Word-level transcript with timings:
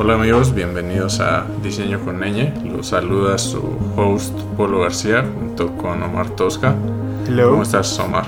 Hola 0.00 0.14
amigos, 0.14 0.54
bienvenidos 0.54 1.18
a 1.18 1.44
Diseño 1.60 1.98
con 2.04 2.20
Ñ. 2.20 2.70
Los 2.70 2.86
saluda 2.86 3.36
su 3.36 3.76
host 3.96 4.32
Polo 4.56 4.82
García 4.82 5.24
junto 5.36 5.76
con 5.76 6.00
Omar 6.00 6.30
Tosca. 6.36 6.72
Hello. 7.26 7.50
¿Cómo 7.50 7.64
estás, 7.64 7.98
Omar? 7.98 8.24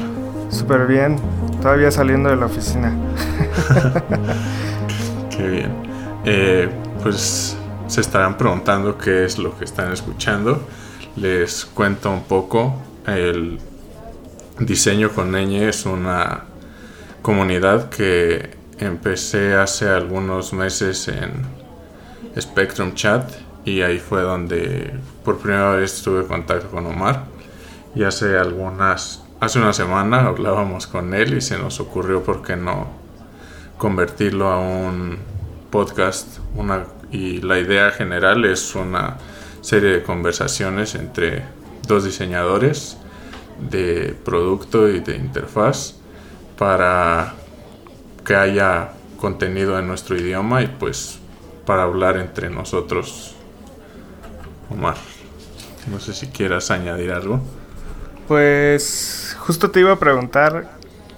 Súper 0.51 0.88
bien, 0.88 1.16
todavía 1.62 1.93
saliendo 1.93 2.29
de 2.29 2.34
la 2.34 2.46
oficina. 2.46 2.93
Qué 5.30 5.46
bien. 5.46 5.70
Eh, 6.25 6.69
pues 7.05 7.56
se 7.87 8.00
estarán 8.00 8.37
preguntando 8.37 8.98
qué 8.98 9.25
es 9.25 9.39
lo 9.39 9.57
que 9.57 9.64
están 9.64 9.93
escuchando. 9.93 10.61
Les 11.14 11.64
cuento 11.66 12.11
un 12.11 12.25
poco. 12.25 12.75
El 13.07 13.60
Diseño 14.59 15.10
con 15.10 15.30
Ñ 15.30 15.68
es 15.68 15.87
una 15.87 16.46
comunidad 17.23 17.91
que 17.91 18.59
empecé 18.80 19.55
hace 19.55 19.88
algunos 19.88 20.52
meses 20.52 21.07
en 21.07 21.59
Spectrum 22.39 22.95
Chat 22.95 23.33
y 23.65 23.83
ahí 23.83 23.98
fue 23.98 24.23
donde 24.23 24.93
por 25.25 25.38
primera 25.38 25.73
vez 25.73 26.02
tuve 26.02 26.27
contacto 26.27 26.69
con 26.71 26.87
Omar. 26.87 27.25
Y 27.95 28.05
hace 28.05 28.38
algunas, 28.38 29.23
hace 29.41 29.59
una 29.59 29.73
semana 29.73 30.27
hablábamos 30.27 30.87
con 30.87 31.12
él 31.15 31.37
y 31.37 31.41
se 31.41 31.59
nos 31.59 31.80
ocurrió 31.80 32.23
por 32.23 32.43
qué 32.43 32.57
no 32.57 32.88
convertirlo 33.79 34.48
a 34.48 34.59
un 34.59 35.19
podcast. 35.71 36.38
Una, 36.55 36.85
y 37.11 37.41
la 37.41 37.59
idea 37.59 37.91
general 37.91 38.45
es 38.45 38.74
una 38.74 39.16
serie 39.60 39.91
de 39.91 40.02
conversaciones 40.02 40.95
entre 40.95 41.45
dos 41.87 42.05
diseñadores 42.05 42.97
de 43.71 44.16
producto 44.24 44.88
y 44.88 45.01
de 45.01 45.16
interfaz 45.16 45.97
para 46.57 47.35
que 48.24 48.35
haya 48.35 48.93
contenido 49.19 49.79
en 49.79 49.87
nuestro 49.87 50.16
idioma 50.16 50.63
y 50.63 50.66
pues 50.66 51.20
para 51.71 51.85
hablar 51.85 52.16
entre 52.16 52.51
nosotros. 52.51 53.37
Omar, 54.71 54.96
no 55.88 56.01
sé 56.01 56.15
si 56.15 56.26
quieras 56.26 56.73
añadir 56.73 57.13
algo. 57.13 57.40
Pues 58.26 59.37
justo 59.38 59.71
te 59.71 59.79
iba 59.79 59.93
a 59.93 59.98
preguntar, 60.01 60.68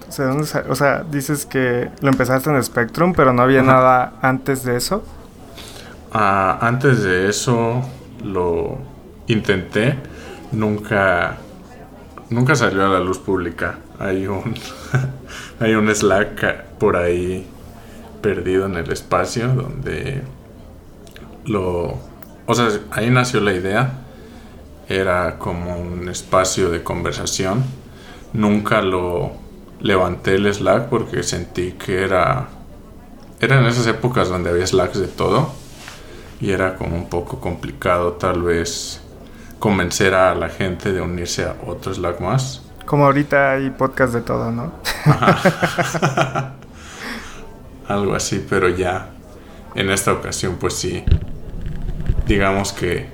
o 0.06 0.12
sea, 0.12 0.27
¿dónde 0.27 0.45
sa- 0.47 0.67
o 0.69 0.75
sea, 0.75 1.05
dices 1.11 1.47
que 1.47 1.89
lo 2.03 2.11
empezaste 2.11 2.50
en 2.50 2.62
Spectrum, 2.62 3.14
pero 3.14 3.33
no 3.33 3.41
había 3.41 3.62
Ajá. 3.62 3.73
nada 3.73 4.12
antes 4.20 4.62
de 4.62 4.77
eso. 4.77 5.03
Ah, 6.12 6.58
antes 6.61 7.03
de 7.03 7.30
eso 7.30 7.80
lo 8.23 8.77
intenté, 9.28 9.97
nunca, 10.53 11.39
nunca 12.28 12.55
salió 12.56 12.84
a 12.84 12.89
la 12.91 13.00
luz 13.00 13.17
pública. 13.19 13.78
Hay 13.98 14.27
un, 14.27 14.55
hay 15.61 15.73
un 15.77 15.89
Slack 15.95 16.64
por 16.78 16.97
ahí 16.98 17.47
perdido 18.20 18.67
en 18.67 18.77
el 18.77 18.92
espacio 18.92 19.48
donde 19.48 20.20
lo, 21.45 21.98
o 22.47 22.55
sea, 22.55 22.69
ahí 22.91 23.11
nació 23.11 23.41
la 23.41 23.53
idea. 23.53 23.98
Era 24.89 25.39
como 25.39 25.77
un 25.77 26.09
espacio 26.09 26.71
de 26.71 26.83
conversación. 26.83 27.65
Nunca 28.33 28.83
lo 28.83 29.33
levanté 29.81 30.37
el 30.37 30.53
Slack 30.53 30.89
porque 30.89 31.23
sentí 31.23 31.73
que 31.73 32.03
era, 32.03 32.48
era 33.41 33.59
en 33.59 33.67
esas 33.67 33.87
épocas 33.87 34.29
donde 34.29 34.51
había 34.51 34.67
Slacks 34.67 34.98
de 34.98 35.09
todo 35.09 35.53
y 36.41 36.51
era 36.51 36.77
como 36.77 36.97
un 36.97 37.09
poco 37.09 37.41
complicado 37.41 38.13
tal 38.13 38.43
vez 38.43 39.01
convencer 39.59 40.15
a 40.15 40.35
la 40.35 40.48
gente 40.48 40.93
de 40.93 41.01
unirse 41.01 41.45
a 41.45 41.57
otro 41.67 41.95
Slack 41.95 42.20
más. 42.20 42.63
Como 42.85 43.07
ahorita 43.07 43.53
hay 43.53 43.70
podcast 43.70 44.13
de 44.13 44.23
todo, 44.23 44.51
¿no? 44.51 44.73
Algo 47.89 48.14
así, 48.14 48.45
pero 48.48 48.69
ya 48.69 49.11
en 49.75 49.91
esta 49.91 50.13
ocasión 50.13 50.57
pues 50.58 50.75
sí, 50.75 51.05
digamos 52.33 52.73
que 52.73 53.07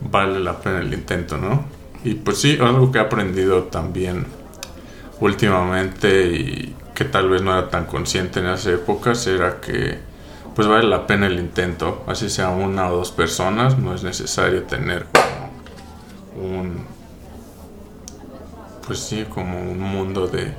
vale 0.00 0.38
la 0.40 0.60
pena 0.60 0.80
el 0.80 0.92
intento, 0.92 1.38
¿no? 1.38 1.64
Y 2.04 2.14
pues 2.14 2.38
sí, 2.38 2.58
algo 2.60 2.92
que 2.92 2.98
he 2.98 3.00
aprendido 3.00 3.64
también 3.64 4.26
últimamente 5.20 6.26
y 6.26 6.76
que 6.94 7.04
tal 7.04 7.30
vez 7.30 7.42
no 7.42 7.52
era 7.52 7.70
tan 7.70 7.86
consciente 7.86 8.40
en 8.40 8.46
esas 8.46 8.66
épocas 8.66 9.26
era 9.26 9.60
que 9.60 9.98
pues 10.54 10.68
vale 10.68 10.86
la 10.88 11.06
pena 11.06 11.26
el 11.26 11.38
intento, 11.38 12.04
así 12.06 12.28
sea 12.28 12.50
una 12.50 12.90
o 12.90 12.96
dos 12.96 13.12
personas, 13.12 13.78
no 13.78 13.94
es 13.94 14.02
necesario 14.02 14.64
tener 14.64 15.06
como 15.12 16.46
un 16.46 16.98
pues 18.86 18.98
sí, 19.00 19.24
como 19.28 19.58
un 19.60 19.80
mundo 19.80 20.26
de 20.28 20.54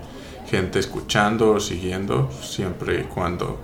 gente 0.50 0.80
escuchando 0.80 1.52
o 1.52 1.60
siguiendo, 1.60 2.30
siempre 2.42 3.02
y 3.02 3.04
cuando 3.04 3.60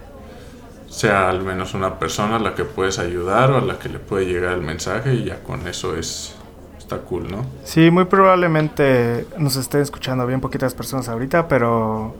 sea 0.95 1.29
al 1.29 1.43
menos 1.43 1.73
una 1.73 1.99
persona 1.99 2.37
a 2.37 2.39
la 2.39 2.55
que 2.55 2.63
puedes 2.63 2.99
ayudar 2.99 3.51
o 3.51 3.57
a 3.57 3.61
la 3.61 3.77
que 3.77 3.89
le 3.89 3.99
puede 3.99 4.25
llegar 4.25 4.53
el 4.53 4.61
mensaje 4.61 5.13
y 5.13 5.25
ya 5.25 5.43
con 5.43 5.67
eso 5.67 5.97
es 5.97 6.35
está 6.77 6.99
cool, 6.99 7.29
¿no? 7.29 7.45
Sí, 7.65 7.91
muy 7.91 8.05
probablemente 8.05 9.25
nos 9.37 9.57
estén 9.57 9.81
escuchando 9.81 10.25
bien 10.25 10.39
poquitas 10.39 10.73
personas 10.73 11.09
ahorita, 11.09 11.49
pero 11.49 12.15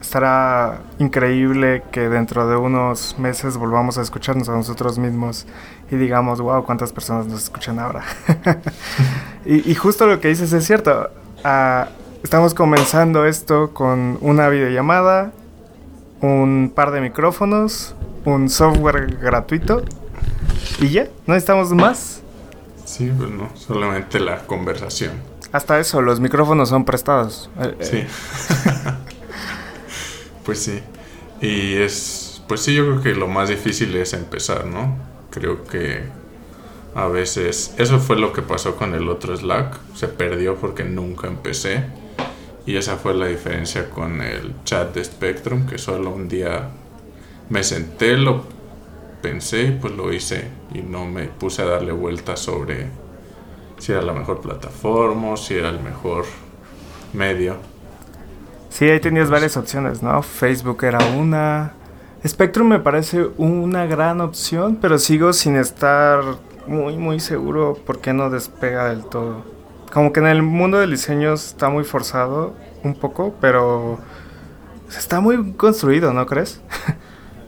estará 0.00 0.82
increíble 1.00 1.82
que 1.90 2.08
dentro 2.08 2.46
de 2.46 2.56
unos 2.56 3.18
meses 3.18 3.56
volvamos 3.56 3.98
a 3.98 4.02
escucharnos 4.02 4.48
a 4.48 4.52
nosotros 4.52 4.98
mismos 4.98 5.46
y 5.90 5.96
digamos, 5.96 6.40
wow, 6.40 6.64
cuántas 6.64 6.92
personas 6.92 7.26
nos 7.26 7.42
escuchan 7.42 7.80
ahora. 7.80 8.04
y, 9.44 9.68
y 9.68 9.74
justo 9.74 10.06
lo 10.06 10.20
que 10.20 10.28
dices 10.28 10.52
es 10.52 10.64
cierto. 10.64 11.10
Ah, 11.42 11.88
estamos 12.22 12.54
comenzando 12.54 13.24
esto 13.24 13.74
con 13.74 14.18
una 14.20 14.48
videollamada, 14.48 15.32
un 16.20 16.70
par 16.72 16.92
de 16.92 17.00
micrófonos, 17.00 17.96
un 18.24 18.48
software 18.48 19.18
gratuito 19.20 19.82
y 20.80 20.90
ya, 20.90 21.04
no 21.26 21.34
necesitamos 21.34 21.70
más. 21.72 22.22
Sí, 22.84 23.10
pues 23.16 23.30
no, 23.30 23.50
solamente 23.54 24.20
la 24.20 24.46
conversación. 24.46 25.12
Hasta 25.52 25.78
eso, 25.78 26.00
los 26.00 26.20
micrófonos 26.20 26.68
son 26.68 26.84
prestados. 26.84 27.50
Eh, 27.60 27.76
eh, 27.78 27.84
Sí. 27.84 28.04
pues 30.44 30.58
sí. 30.58 30.80
Y 31.40 31.74
es, 31.76 32.42
pues 32.48 32.62
sí, 32.62 32.74
yo 32.74 32.84
creo 32.86 33.02
que 33.02 33.14
lo 33.14 33.28
más 33.28 33.48
difícil 33.48 33.94
es 33.96 34.12
empezar, 34.12 34.66
¿no? 34.66 34.96
Creo 35.30 35.64
que 35.64 36.04
a 36.94 37.06
veces, 37.06 37.74
eso 37.78 37.98
fue 37.98 38.16
lo 38.16 38.32
que 38.32 38.42
pasó 38.42 38.76
con 38.76 38.94
el 38.94 39.08
otro 39.08 39.36
Slack, 39.36 39.78
se 39.94 40.08
perdió 40.08 40.56
porque 40.56 40.84
nunca 40.84 41.26
empecé. 41.28 41.84
Y 42.64 42.76
esa 42.76 42.96
fue 42.96 43.14
la 43.14 43.26
diferencia 43.26 43.90
con 43.90 44.20
el 44.20 44.54
chat 44.64 44.94
de 44.94 45.02
Spectrum, 45.02 45.66
que 45.66 45.78
solo 45.78 46.10
un 46.10 46.28
día 46.28 46.68
me 47.52 47.62
senté, 47.62 48.16
lo 48.16 48.44
pensé 49.20 49.76
pues 49.78 49.94
lo 49.94 50.10
hice. 50.10 50.48
Y 50.72 50.80
no 50.80 51.04
me 51.04 51.24
puse 51.24 51.60
a 51.60 51.66
darle 51.66 51.92
vueltas 51.92 52.40
sobre 52.40 52.86
si 53.78 53.92
era 53.92 54.00
la 54.00 54.14
mejor 54.14 54.40
plataforma, 54.40 55.36
si 55.36 55.54
era 55.54 55.68
el 55.68 55.80
mejor 55.80 56.24
medio. 57.12 57.56
Sí, 58.70 58.88
ahí 58.88 59.00
tenías 59.00 59.28
varias 59.28 59.58
opciones, 59.58 60.02
¿no? 60.02 60.22
Facebook 60.22 60.82
era 60.82 60.98
una. 61.14 61.74
Spectrum 62.26 62.68
me 62.68 62.78
parece 62.78 63.28
una 63.36 63.84
gran 63.84 64.22
opción, 64.22 64.78
pero 64.80 64.98
sigo 64.98 65.34
sin 65.34 65.56
estar 65.56 66.22
muy, 66.66 66.96
muy 66.96 67.20
seguro 67.20 67.76
por 67.84 68.00
qué 68.00 68.14
no 68.14 68.30
despega 68.30 68.88
del 68.88 69.04
todo. 69.04 69.44
Como 69.92 70.14
que 70.14 70.20
en 70.20 70.28
el 70.28 70.42
mundo 70.42 70.78
del 70.78 70.92
diseño 70.92 71.34
está 71.34 71.68
muy 71.68 71.84
forzado 71.84 72.54
un 72.82 72.94
poco, 72.94 73.34
pero 73.42 73.98
está 74.88 75.20
muy 75.20 75.52
construido, 75.52 76.14
¿no 76.14 76.24
crees? 76.24 76.62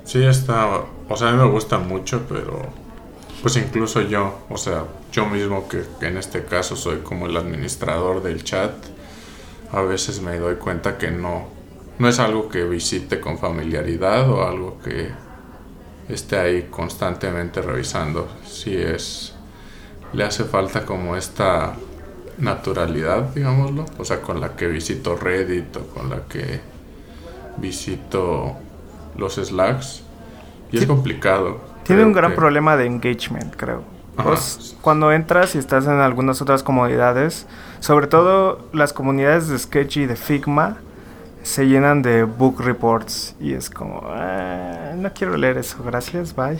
Sí, 0.04 0.22
está, 0.22 0.84
o 1.08 1.16
sea, 1.16 1.30
a 1.30 1.32
mí 1.32 1.38
me 1.38 1.48
gusta 1.48 1.78
mucho, 1.78 2.22
pero 2.28 2.62
pues 3.42 3.56
incluso 3.56 4.02
yo, 4.02 4.46
o 4.48 4.56
sea, 4.56 4.84
yo 5.12 5.26
mismo 5.26 5.68
que 5.68 5.84
en 6.06 6.16
este 6.16 6.44
caso 6.44 6.76
soy 6.76 6.98
como 6.98 7.26
el 7.26 7.36
administrador 7.36 8.22
del 8.22 8.44
chat, 8.44 8.72
a 9.72 9.82
veces 9.82 10.20
me 10.20 10.38
doy 10.38 10.56
cuenta 10.56 10.98
que 10.98 11.10
no, 11.10 11.48
no 11.98 12.08
es 12.08 12.18
algo 12.18 12.48
que 12.48 12.64
visite 12.64 13.20
con 13.20 13.38
familiaridad 13.38 14.30
o 14.30 14.46
algo 14.46 14.78
que 14.82 15.10
esté 16.08 16.38
ahí 16.38 16.68
constantemente 16.70 17.62
revisando. 17.62 18.28
Si 18.46 18.76
es, 18.76 19.34
le 20.12 20.24
hace 20.24 20.44
falta 20.44 20.84
como 20.84 21.16
esta 21.16 21.74
naturalidad, 22.38 23.34
digámoslo, 23.34 23.86
o 23.98 24.04
sea, 24.04 24.20
con 24.20 24.40
la 24.40 24.56
que 24.56 24.66
visito 24.66 25.16
Reddit 25.16 25.76
o 25.76 25.86
con 25.88 26.10
la 26.10 26.24
que 26.28 26.60
visito 27.56 28.56
los 29.16 29.34
Slacks. 29.34 30.02
Y 30.72 30.78
es 30.78 30.86
complicado. 30.86 31.60
Tiene 31.84 32.04
un 32.04 32.12
gran 32.12 32.30
que- 32.32 32.36
problema 32.36 32.76
de 32.76 32.86
engagement, 32.86 33.54
creo. 33.56 33.82
Pues, 34.16 34.76
cuando 34.80 35.10
entras 35.12 35.54
y 35.56 35.58
estás 35.58 35.86
en 35.86 35.98
algunas 36.00 36.40
otras 36.40 36.62
comunidades, 36.62 37.46
sobre 37.80 38.06
todo 38.06 38.68
las 38.72 38.92
comunidades 38.92 39.48
de 39.48 39.58
Sketch 39.58 39.96
y 39.98 40.06
de 40.06 40.14
Figma, 40.16 40.76
se 41.42 41.66
llenan 41.66 42.00
de 42.00 42.22
book 42.22 42.60
reports 42.62 43.34
y 43.40 43.52
es 43.54 43.68
como, 43.70 44.02
"Ah, 44.06 44.92
no 44.96 45.12
quiero 45.12 45.36
leer 45.36 45.58
eso, 45.58 45.82
gracias, 45.84 46.34
bye. 46.34 46.58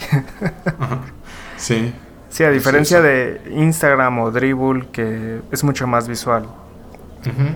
Sí, 1.56 1.95
sí, 2.29 2.45
a 2.45 2.51
diferencia 2.51 2.99
sí. 2.99 3.05
de 3.05 3.43
Instagram 3.53 4.19
o 4.19 4.31
Dribble, 4.31 4.89
que 4.93 5.41
es 5.51 5.65
mucho 5.65 5.87
más 5.87 6.09
visual. 6.09 6.47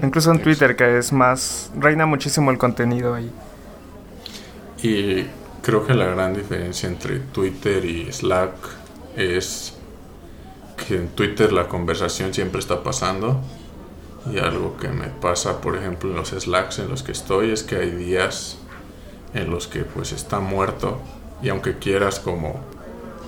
Incluso 0.03 0.31
en. 0.33 0.41
Twitter, 0.41 0.77
que 0.77 0.97
es 0.97 1.13
más, 1.13 1.71
reina 1.79 2.07
muchísimo 2.07 2.51
el 2.51 2.57
contenido 2.57 3.15
ahí. 3.15 3.31
Y 4.83 5.27
creo 5.63 5.87
que 5.87 5.95
la 5.95 6.07
gran 6.07 6.35
diferencia 6.35 6.89
entre 6.89 7.19
Twitter 7.19 7.85
y 7.85 8.13
Slack 8.13 8.53
es 9.17 9.75
que 10.77 10.97
en 10.97 11.09
Twitter 11.09 11.53
la 11.53 11.69
conversación 11.69 12.33
siempre 12.33 12.61
está 12.61 12.83
pasando. 12.83 13.41
Y 14.33 14.39
algo 14.39 14.77
que 14.77 14.89
me 14.89 15.09
pasa, 15.09 15.61
por 15.61 15.77
ejemplo, 15.77 16.11
en 16.11 16.17
los 16.17 16.31
Slacks 16.31 16.79
en 16.79 16.89
los 16.89 17.03
que 17.03 17.13
estoy 17.13 17.51
es 17.51 17.63
que 17.63 17.77
hay 17.77 17.91
días 17.91 18.59
en 19.35 19.51
los 19.51 19.67
que 19.67 19.81
pues 19.81 20.13
está 20.13 20.41
muerto. 20.41 21.01
Y 21.43 21.49
aunque 21.49 21.79
quieras 21.79 22.21
como 22.21 22.61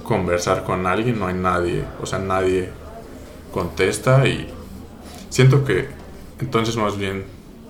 conversar 0.05 0.64
con 0.64 0.87
alguien 0.87 1.19
no 1.19 1.26
hay 1.26 1.35
nadie, 1.35 1.85
o 2.02 2.06
sea, 2.06 2.19
nadie 2.19 2.70
contesta. 3.52 4.26
Y 4.26 4.52
siento 5.31 5.64
que 5.64 5.88
entonces 6.38 6.76
más 6.76 6.97
bien 6.97 7.25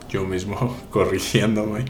yo 0.08 0.24
mismo 0.24 0.76
corrigiéndome 0.90 1.84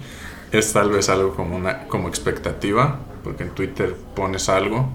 es 0.52 0.72
tal 0.72 0.90
vez 0.90 1.08
algo 1.08 1.34
como 1.34 1.56
una 1.56 1.86
como 1.86 2.08
expectativa, 2.08 2.98
porque 3.22 3.44
en 3.44 3.50
Twitter 3.50 3.94
pones 4.14 4.48
algo 4.48 4.88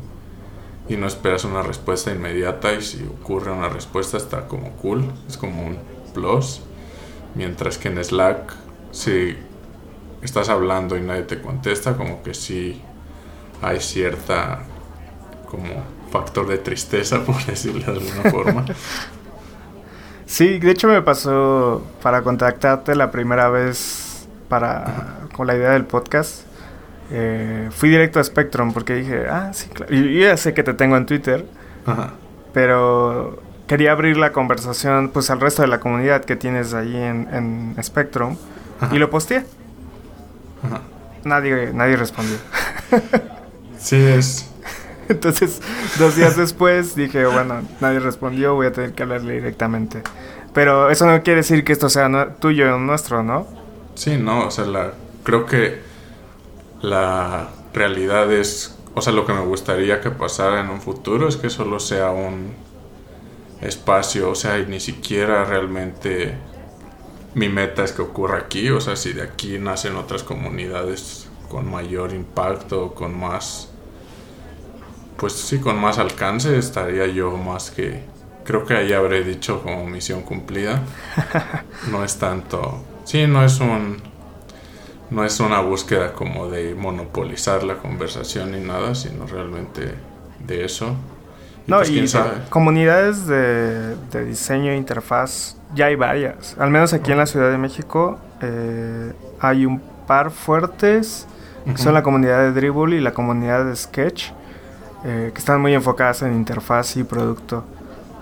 y 0.87 0.97
no 0.97 1.07
esperas 1.07 1.45
una 1.45 1.61
respuesta 1.61 2.11
inmediata 2.11 2.73
y 2.73 2.81
si 2.81 3.03
ocurre 3.03 3.51
una 3.51 3.69
respuesta 3.69 4.17
está 4.17 4.47
como 4.47 4.71
cool, 4.73 5.11
es 5.27 5.37
como 5.37 5.65
un 5.65 5.77
plus, 6.13 6.61
mientras 7.35 7.77
que 7.77 7.87
en 7.87 8.03
Slack 8.03 8.53
si 8.91 9.35
estás 10.21 10.49
hablando 10.49 10.97
y 10.97 11.01
nadie 11.01 11.23
te 11.23 11.41
contesta, 11.41 11.95
como 11.95 12.23
que 12.23 12.33
sí 12.33 12.81
hay 13.61 13.79
cierta 13.79 14.59
como 15.49 15.83
factor 16.11 16.47
de 16.47 16.57
tristeza, 16.57 17.21
por 17.25 17.43
decirlo 17.45 17.91
de 17.91 17.99
alguna 17.99 18.31
forma. 18.31 18.65
Sí, 20.25 20.59
de 20.59 20.71
hecho 20.71 20.87
me 20.87 21.01
pasó 21.01 21.83
para 22.01 22.23
contactarte 22.23 22.95
la 22.95 23.11
primera 23.11 23.49
vez 23.49 24.27
para 24.49 25.24
con 25.35 25.47
la 25.47 25.55
idea 25.55 25.71
del 25.71 25.85
podcast. 25.85 26.43
Eh, 27.11 27.69
fui 27.71 27.89
directo 27.89 28.19
a 28.19 28.23
Spectrum 28.23 28.73
porque 28.73 28.95
dije, 28.95 29.27
ah, 29.29 29.51
sí, 29.53 29.67
claro. 29.69 29.93
Yo, 29.93 30.01
ya 30.01 30.37
sé 30.37 30.53
que 30.53 30.63
te 30.63 30.73
tengo 30.73 30.95
en 30.95 31.05
Twitter, 31.05 31.45
pero 32.53 33.41
quería 33.67 33.91
abrir 33.91 34.17
la 34.17 34.31
conversación 34.31 35.09
pues 35.09 35.29
al 35.29 35.41
resto 35.41 35.61
de 35.61 35.67
la 35.67 35.79
comunidad 35.79 36.23
que 36.23 36.35
tienes 36.35 36.73
ahí 36.73 36.95
en, 36.95 37.75
Spectrum 37.83 38.37
y 38.91 38.97
lo 38.97 39.09
posteé. 39.09 39.45
Nadie, 41.23 41.71
nadie 41.73 41.97
respondió. 41.97 42.37
sí, 43.77 43.97
es. 43.97 44.49
Entonces, 45.09 45.61
dos 45.99 46.15
días 46.15 46.35
después 46.35 46.95
dije, 46.95 47.25
bueno, 47.25 47.61
nadie 47.81 47.99
respondió, 47.99 48.55
voy 48.55 48.67
a 48.67 48.71
tener 48.71 48.93
que 48.93 49.03
hablarle 49.03 49.33
directamente. 49.33 50.01
Pero 50.53 50.89
eso 50.89 51.05
no 51.05 51.21
quiere 51.21 51.41
decir 51.41 51.63
que 51.63 51.73
esto 51.73 51.89
sea 51.89 52.35
tuyo 52.39 52.73
o 52.73 52.79
nuestro, 52.79 53.21
¿no? 53.21 53.45
Sí, 53.93 54.17
no, 54.17 54.47
o 54.47 54.51
sea, 54.51 54.65
la, 54.65 54.93
creo 55.25 55.45
que 55.45 55.81
la 56.81 57.49
realidad 57.73 58.31
es, 58.31 58.77
o 58.93 59.01
sea, 59.01 59.11
lo 59.11 59.25
que 59.25 59.33
me 59.33 59.41
gustaría 59.41 59.99
que 59.99 60.11
pasara 60.11 60.61
en 60.61 60.69
un 60.69 60.79
futuro 60.79 61.27
es 61.27 61.35
que 61.35 61.49
solo 61.49 61.79
sea 61.81 62.11
un 62.11 62.53
espacio, 63.59 64.29
o 64.29 64.35
sea, 64.35 64.59
y 64.59 64.67
ni 64.67 64.79
siquiera 64.79 65.43
realmente 65.43 66.35
mi 67.33 67.49
meta 67.49 67.83
es 67.83 67.91
que 67.91 68.03
ocurra 68.03 68.37
aquí, 68.37 68.69
o 68.69 68.79
sea, 68.79 68.95
si 68.95 69.13
de 69.13 69.23
aquí 69.23 69.57
nacen 69.57 69.95
otras 69.95 70.23
comunidades 70.23 71.27
con 71.49 71.69
mayor 71.69 72.13
impacto, 72.13 72.93
con 72.93 73.19
más, 73.19 73.69
pues 75.17 75.33
sí, 75.33 75.59
con 75.59 75.79
más 75.79 75.97
alcance, 75.97 76.55
estaría 76.57 77.07
yo 77.07 77.35
más 77.35 77.71
que, 77.71 78.03
creo 78.45 78.63
que 78.63 78.75
ahí 78.75 78.93
habré 78.93 79.23
dicho 79.23 79.63
como 79.63 79.85
misión 79.87 80.21
cumplida. 80.21 80.83
No 81.91 82.03
es 82.03 82.17
tanto, 82.17 82.83
sí, 83.03 83.27
no 83.27 83.43
es 83.43 83.59
un 83.59 84.14
no 85.09 85.23
es 85.23 85.39
una 85.39 85.59
búsqueda 85.59 86.13
como 86.13 86.47
de 86.49 86.75
monopolizar 86.75 87.63
la 87.63 87.77
conversación 87.77 88.51
ni 88.51 88.59
nada, 88.59 88.95
sino 88.95 89.27
realmente 89.27 89.95
de 90.39 90.65
eso. 90.65 90.95
no, 91.67 91.77
pues, 91.77 91.89
y 91.89 92.05
comunidades 92.49 93.27
de, 93.27 93.95
diseño 94.25 94.71
e 94.71 94.77
interfaz 94.77 95.57
ya 95.73 95.87
hay 95.87 95.95
varias. 95.95 96.55
Al 96.57 96.71
menos 96.71 96.93
aquí 96.93 97.11
en 97.11 97.17
la 97.17 97.25
Ciudad 97.25 97.51
de 97.51 97.57
México 97.57 98.17
eh, 98.41 99.13
hay 99.39 99.65
un 99.65 99.81
par 100.07 100.31
fuertes, 100.31 101.27
que 101.65 101.77
son 101.77 101.95
la 101.95 102.03
comunidad 102.03 102.41
de 102.41 102.51
Dribble 102.51 102.95
y 102.95 102.99
la 102.99 103.11
comunidad 103.11 103.65
de 103.65 103.75
Sketch, 103.75 104.31
eh, 105.03 105.31
que 105.33 105.39
están 105.39 105.59
muy 105.61 105.73
enfocadas 105.73 106.21
en 106.21 106.33
interfaz 106.33 106.95
y 106.97 107.03
producto. 107.03 107.63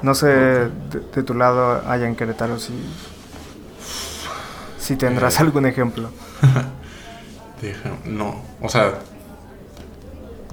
No 0.02 0.16
sé 0.16 0.28
de, 0.28 1.24
tu 1.24 1.34
lado 1.34 1.82
allá 1.88 2.08
en 2.08 2.16
Querétaro 2.16 2.60
si, 2.60 2.74
si 4.84 4.98
tendrás 4.98 5.40
eh. 5.40 5.44
algún 5.44 5.66
ejemplo. 5.66 6.10
no, 8.06 8.42
o 8.62 8.68
sea, 8.68 9.00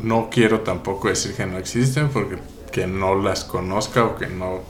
no 0.00 0.28
quiero 0.30 0.60
tampoco 0.60 1.08
decir 1.08 1.34
que 1.34 1.44
no 1.46 1.58
existen 1.58 2.08
porque 2.10 2.38
que 2.70 2.86
no 2.86 3.16
las 3.16 3.44
conozca 3.44 4.04
o 4.04 4.16
que 4.16 4.28
no 4.28 4.60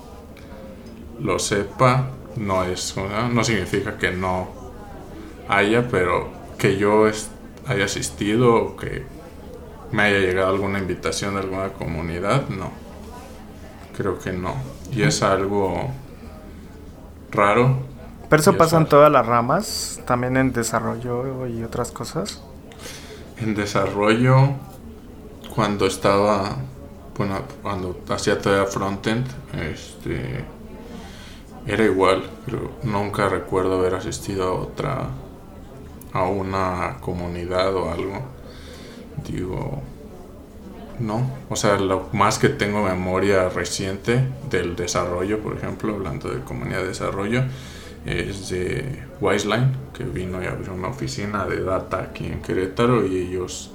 lo 1.21 1.39
sepa 1.39 2.13
no 2.37 2.65
es 2.65 2.97
una, 2.97 3.29
no 3.29 3.45
significa 3.45 3.99
que 3.99 4.13
no 4.13 4.49
haya, 5.49 5.89
pero 5.89 6.31
que 6.57 6.79
yo 6.79 7.05
haya 7.67 7.85
asistido 7.85 8.55
o 8.55 8.77
que 8.77 9.05
me 9.93 10.05
haya 10.05 10.21
llegado 10.21 10.49
alguna 10.49 10.79
invitación 10.79 11.35
de 11.35 11.41
alguna 11.41 11.71
comunidad, 11.71 12.49
no. 12.49 12.71
Creo 13.95 14.19
que 14.19 14.33
no. 14.33 14.55
Y 14.93 15.03
es 15.03 15.23
algo 15.23 15.91
raro 17.31 17.90
pero 18.31 18.43
eso 18.43 18.57
pasa 18.57 18.77
en 18.79 18.87
todas 18.87 19.11
las 19.11 19.27
ramas, 19.27 20.01
también 20.07 20.37
en 20.37 20.53
desarrollo 20.53 21.49
y 21.49 21.65
otras 21.65 21.91
cosas. 21.91 22.41
En 23.39 23.57
desarrollo, 23.57 24.51
cuando 25.53 25.85
estaba, 25.85 26.57
bueno, 27.19 27.41
cuando 27.61 28.01
hacía 28.09 28.41
todavía 28.41 28.71
frontend, 28.71 29.27
este, 29.61 30.45
era 31.67 31.85
igual, 31.85 32.23
pero 32.47 32.71
nunca 32.85 33.29
recuerdo 33.29 33.81
haber 33.81 33.97
asistido 33.97 34.45
a 34.45 34.53
otra, 34.53 35.09
a 36.13 36.23
una 36.23 36.99
comunidad 37.01 37.75
o 37.75 37.91
algo. 37.91 38.23
Digo, 39.27 39.83
no, 41.01 41.29
o 41.49 41.57
sea, 41.57 41.79
lo 41.79 42.09
más 42.13 42.39
que 42.39 42.49
tengo 42.49 42.85
memoria 42.85 43.49
reciente 43.49 44.25
del 44.49 44.77
desarrollo, 44.77 45.41
por 45.41 45.57
ejemplo, 45.57 45.95
hablando 45.95 46.31
de 46.31 46.41
comunidad 46.45 46.83
de 46.83 46.89
desarrollo, 46.89 47.43
es 48.05 48.49
de 48.49 49.05
Wiseline, 49.21 49.73
que 49.95 50.05
vino 50.05 50.43
y 50.43 50.47
abrió 50.47 50.75
una 50.75 50.89
oficina 50.89 51.45
de 51.47 51.63
data 51.63 51.99
aquí 52.03 52.27
en 52.27 52.41
Querétaro 52.41 53.07
y 53.07 53.17
ellos 53.19 53.71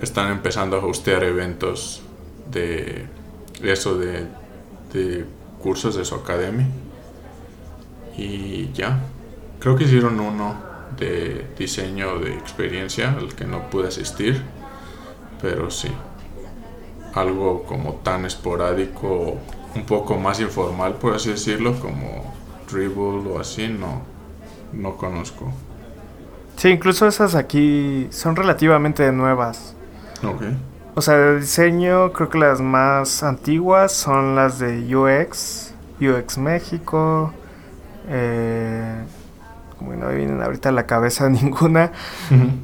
están 0.00 0.30
empezando 0.30 0.76
a 0.76 0.84
hostear 0.84 1.24
eventos 1.24 2.02
de 2.50 3.06
eso 3.62 3.98
de, 3.98 4.26
cursos 5.62 5.96
de 5.96 6.04
su 6.04 6.14
academia. 6.14 6.66
Y 8.16 8.72
ya, 8.72 9.00
creo 9.58 9.76
que 9.76 9.84
hicieron 9.84 10.18
uno 10.20 10.56
de 10.96 11.46
diseño 11.58 12.18
de 12.18 12.32
experiencia 12.34 13.12
al 13.12 13.34
que 13.34 13.44
no 13.44 13.68
pude 13.68 13.88
asistir, 13.88 14.40
pero 15.42 15.70
sí, 15.70 15.88
algo 17.14 17.64
como 17.64 17.94
tan 17.96 18.24
esporádico, 18.24 19.36
un 19.74 19.84
poco 19.84 20.16
más 20.16 20.40
informal 20.40 20.94
por 20.94 21.14
así 21.14 21.30
decirlo, 21.30 21.78
como 21.78 22.35
Dribble 22.70 23.30
o 23.30 23.40
así, 23.40 23.68
no, 23.68 24.02
no 24.72 24.96
conozco. 24.96 25.52
Sí, 26.56 26.68
incluso 26.68 27.06
esas 27.06 27.34
aquí 27.34 28.08
son 28.10 28.34
relativamente 28.36 29.10
nuevas. 29.12 29.74
Ok. 30.22 30.42
O 30.94 31.02
sea, 31.02 31.16
de 31.16 31.40
diseño, 31.40 32.12
creo 32.12 32.30
que 32.30 32.38
las 32.38 32.62
más 32.62 33.22
antiguas 33.22 33.92
son 33.92 34.34
las 34.34 34.58
de 34.58 34.96
UX, 34.96 35.74
UX 36.00 36.38
México. 36.38 37.32
Eh, 38.08 39.04
como 39.78 39.92
no 39.94 40.06
me 40.06 40.14
vienen 40.14 40.42
ahorita 40.42 40.70
a 40.70 40.72
la 40.72 40.86
cabeza 40.86 41.28
ninguna, 41.30 41.92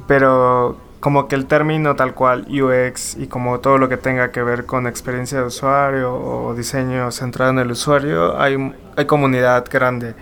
pero 0.07 0.77
como 1.03 1.27
que 1.27 1.35
el 1.35 1.47
término 1.47 1.97
tal 1.97 2.13
cual 2.13 2.47
UX 2.47 3.17
y 3.17 3.27
como 3.27 3.59
todo 3.59 3.77
lo 3.77 3.89
que 3.89 3.97
tenga 3.97 4.31
que 4.31 4.41
ver 4.41 4.65
con 4.65 4.87
experiencia 4.87 5.37
de 5.41 5.47
usuario 5.47 6.15
o 6.15 6.55
diseño 6.55 7.11
centrado 7.11 7.51
en 7.51 7.59
el 7.59 7.71
usuario, 7.71 8.39
hay, 8.39 8.73
hay 8.95 9.03
comunidad 9.03 9.65
grande. 9.69 10.15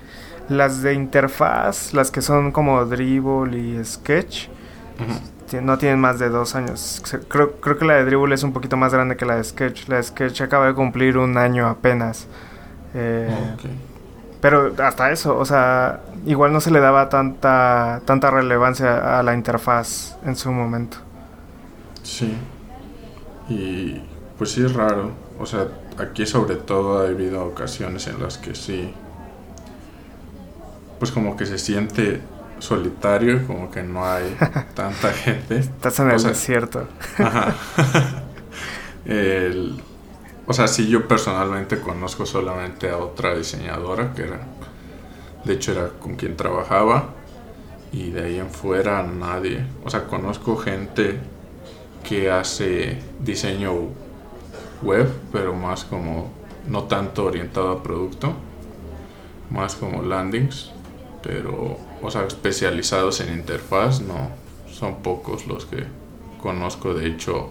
Las 0.49 0.81
de 0.81 0.95
interfaz, 0.95 1.93
las 1.93 2.09
que 2.09 2.23
son 2.23 2.51
como 2.51 2.83
Dribble 2.85 3.55
y 3.55 3.85
Sketch, 3.85 4.49
no 5.61 5.77
tienen 5.77 5.99
más 5.99 6.17
de 6.17 6.29
dos 6.29 6.55
años. 6.55 7.03
Creo, 7.27 7.51
creo 7.61 7.77
que 7.77 7.85
la 7.85 7.97
de 7.97 8.05
Dribble 8.05 8.33
es 8.33 8.41
un 8.41 8.51
poquito 8.51 8.75
más 8.75 8.91
grande 8.91 9.15
que 9.15 9.25
la 9.27 9.35
de 9.35 9.43
Sketch. 9.43 9.87
La 9.87 9.97
de 9.97 10.03
Sketch 10.03 10.41
acaba 10.41 10.65
de 10.65 10.73
cumplir 10.73 11.19
un 11.19 11.37
año 11.37 11.67
apenas. 11.67 12.25
Eh, 12.95 13.29
pero 14.41 14.73
hasta 14.83 15.11
eso, 15.11 15.37
o 15.37 15.45
sea, 15.45 16.01
igual 16.25 16.51
no 16.51 16.59
se 16.59 16.71
le 16.71 16.79
daba 16.79 17.09
tanta, 17.09 18.01
tanta 18.05 18.31
relevancia 18.31 19.19
a 19.19 19.23
la 19.23 19.35
interfaz 19.35 20.17
en 20.25 20.35
su 20.35 20.51
momento. 20.51 20.97
Sí. 22.01 22.35
Y 23.47 24.01
pues 24.37 24.51
sí 24.51 24.65
es 24.65 24.73
raro. 24.73 25.11
O 25.39 25.45
sea, 25.45 25.67
aquí 25.97 26.25
sobre 26.25 26.55
todo 26.55 26.99
ha 26.99 27.07
habido 27.07 27.45
ocasiones 27.45 28.07
en 28.07 28.21
las 28.21 28.39
que 28.39 28.55
sí. 28.55 28.93
Pues 30.97 31.11
como 31.11 31.37
que 31.37 31.45
se 31.45 31.59
siente 31.59 32.21
solitario, 32.57 33.45
como 33.45 33.69
que 33.69 33.83
no 33.83 34.05
hay 34.05 34.35
tanta 34.73 35.11
gente. 35.13 35.59
Estás 35.59 35.99
en 35.99 36.11
el 36.11 36.23
desierto. 36.23 36.87
Ajá. 37.19 37.53
o 40.47 40.53
sea, 40.53 40.67
sí, 40.67 40.87
yo 40.87 41.07
personalmente 41.07 41.79
conozco 41.79 42.25
solamente 42.25 42.89
a 42.89 42.97
otra 42.97 43.35
diseñadora 43.35 44.13
que 44.13 44.23
era, 44.23 44.39
de 45.43 45.53
hecho, 45.53 45.71
era 45.71 45.89
con 45.89 46.15
quien 46.15 46.35
trabajaba. 46.35 47.09
Y 47.93 48.11
de 48.11 48.23
ahí 48.23 48.39
en 48.39 48.49
fuera 48.49 49.03
nadie. 49.03 49.65
O 49.83 49.89
sea, 49.89 50.07
conozco 50.07 50.55
gente 50.55 51.19
que 52.07 52.31
hace 52.31 52.99
diseño 53.19 53.73
web, 54.81 55.11
pero 55.31 55.53
más 55.53 55.83
como 55.83 56.31
no 56.67 56.83
tanto 56.83 57.25
orientado 57.25 57.69
a 57.69 57.83
producto, 57.83 58.33
más 59.49 59.75
como 59.75 60.01
landings, 60.01 60.71
pero, 61.21 61.77
o 62.01 62.11
sea, 62.11 62.23
especializados 62.25 63.19
en 63.21 63.33
interfaz, 63.33 64.01
no, 64.01 64.29
son 64.71 65.01
pocos 65.03 65.47
los 65.47 65.65
que 65.65 65.85
conozco, 66.41 66.93
de 66.93 67.07
hecho, 67.07 67.49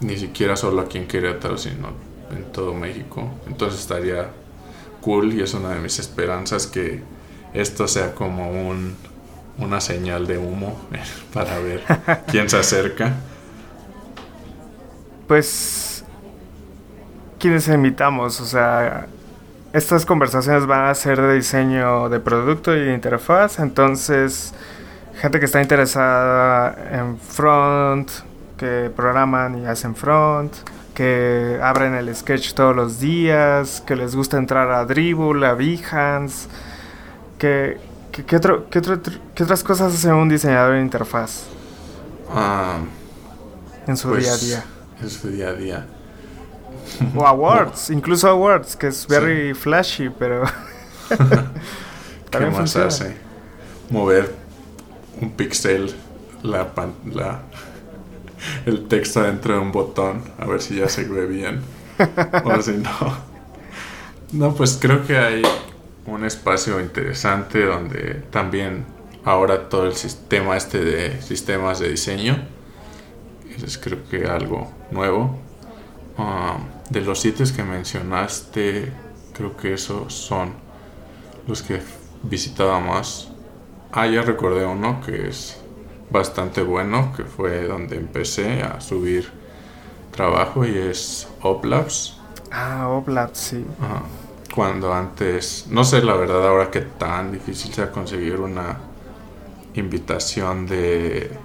ni 0.00 0.16
siquiera 0.16 0.56
solo 0.56 0.82
aquí 0.82 0.98
en 0.98 1.06
Querétaro, 1.06 1.56
sino 1.56 1.88
en 2.30 2.44
todo 2.52 2.74
México. 2.74 3.30
Entonces 3.46 3.80
estaría 3.80 4.28
cool 5.00 5.32
y 5.34 5.42
es 5.42 5.54
una 5.54 5.70
de 5.70 5.80
mis 5.80 5.98
esperanzas 5.98 6.66
que 6.66 7.02
esto 7.52 7.86
sea 7.86 8.14
como 8.14 8.50
un, 8.50 8.96
una 9.58 9.80
señal 9.80 10.26
de 10.26 10.38
humo 10.38 10.80
para 11.32 11.58
ver 11.58 11.82
quién 12.28 12.48
se 12.48 12.58
acerca. 12.58 13.14
Pues, 15.28 16.04
¿quiénes 17.38 17.68
invitamos? 17.68 18.40
O 18.40 18.44
sea, 18.44 19.06
estas 19.72 20.04
conversaciones 20.04 20.66
van 20.66 20.86
a 20.86 20.94
ser 20.94 21.20
de 21.20 21.34
diseño 21.34 22.08
de 22.08 22.20
producto 22.20 22.76
y 22.76 22.80
de 22.80 22.94
interfaz, 22.94 23.58
entonces 23.58 24.54
gente 25.20 25.38
que 25.38 25.46
está 25.46 25.62
interesada 25.62 26.76
en 26.92 27.18
front, 27.18 28.10
que 28.56 28.90
programan 28.94 29.62
y 29.62 29.66
hacen 29.66 29.94
front, 29.94 30.52
que 30.94 31.58
abren 31.62 31.94
el 31.94 32.14
sketch 32.14 32.54
todos 32.54 32.74
los 32.74 33.00
días, 33.00 33.82
que 33.86 33.96
les 33.96 34.14
gusta 34.14 34.36
entrar 34.38 34.70
a 34.70 34.84
Dribble, 34.84 35.46
a 35.46 35.54
Behance, 35.54 36.48
que, 37.38 37.78
que, 38.10 38.36
otro, 38.36 38.70
que, 38.70 38.78
otras 38.78 39.64
cosas 39.64 39.92
hace 39.92 40.12
un 40.12 40.28
diseñador 40.28 40.74
de 40.74 40.82
interfaz 40.82 41.44
ah, 42.30 42.78
en 43.86 43.96
su 43.96 44.14
día 44.14 44.28
a 44.28 44.30
pues, 44.30 44.46
día. 44.46 44.64
En 45.02 45.10
su 45.10 45.28
día 45.28 45.48
a 45.48 45.52
día. 45.54 45.86
O 47.16 47.26
awards, 47.26 47.90
incluso 47.90 48.28
awards, 48.28 48.76
que 48.76 48.88
es 48.88 49.06
very 49.06 49.52
flashy, 49.54 50.08
pero... 50.10 50.44
¿Qué 52.30 52.46
más 52.46 52.74
hace? 52.76 53.16
Mover 53.90 54.34
un 55.20 55.30
pixel, 55.30 55.94
la, 56.42 56.68
la, 57.12 57.42
el 58.66 58.86
texto 58.88 59.22
dentro 59.22 59.54
de 59.54 59.60
un 59.60 59.72
botón, 59.72 60.22
a 60.38 60.46
ver 60.46 60.60
si 60.60 60.76
ya 60.76 60.88
se 60.88 61.04
ve 61.04 61.26
bien. 61.26 61.60
o 62.44 62.62
si 62.62 62.72
no. 62.72 63.34
No, 64.32 64.54
pues 64.54 64.78
creo 64.80 65.06
que 65.06 65.16
hay 65.16 65.42
un 66.06 66.24
espacio 66.24 66.80
interesante 66.80 67.64
donde 67.64 68.22
también 68.30 68.84
ahora 69.24 69.68
todo 69.68 69.86
el 69.86 69.94
sistema 69.94 70.56
este 70.56 70.84
de 70.84 71.22
sistemas 71.22 71.78
de 71.78 71.88
diseño 71.88 72.36
es 73.64 73.78
creo 73.78 74.04
que 74.10 74.26
algo 74.26 74.70
nuevo 74.90 75.38
ah, 76.18 76.58
de 76.90 77.00
los 77.00 77.20
sitios 77.20 77.52
que 77.52 77.62
mencionaste 77.62 78.92
creo 79.32 79.56
que 79.56 79.74
esos 79.74 80.12
son 80.12 80.52
los 81.46 81.62
que 81.62 81.80
visitaba 82.22 82.80
más 82.80 83.28
ah 83.92 84.06
ya 84.06 84.22
recordé 84.22 84.66
uno 84.66 85.00
que 85.00 85.28
es 85.28 85.60
bastante 86.10 86.62
bueno 86.62 87.12
que 87.16 87.24
fue 87.24 87.66
donde 87.66 87.96
empecé 87.96 88.62
a 88.62 88.80
subir 88.80 89.30
trabajo 90.10 90.64
y 90.64 90.76
es 90.76 91.28
Oplabs 91.42 92.20
ah 92.50 92.88
Oplabs 92.88 93.38
sí 93.38 93.64
cuando 94.54 94.94
antes, 94.94 95.66
no 95.68 95.82
sé 95.82 96.00
la 96.00 96.14
verdad 96.14 96.46
ahora 96.46 96.70
que 96.70 96.80
tan 96.80 97.32
difícil 97.32 97.74
sea 97.74 97.90
conseguir 97.90 98.40
una 98.40 98.78
invitación 99.74 100.66
de... 100.66 101.36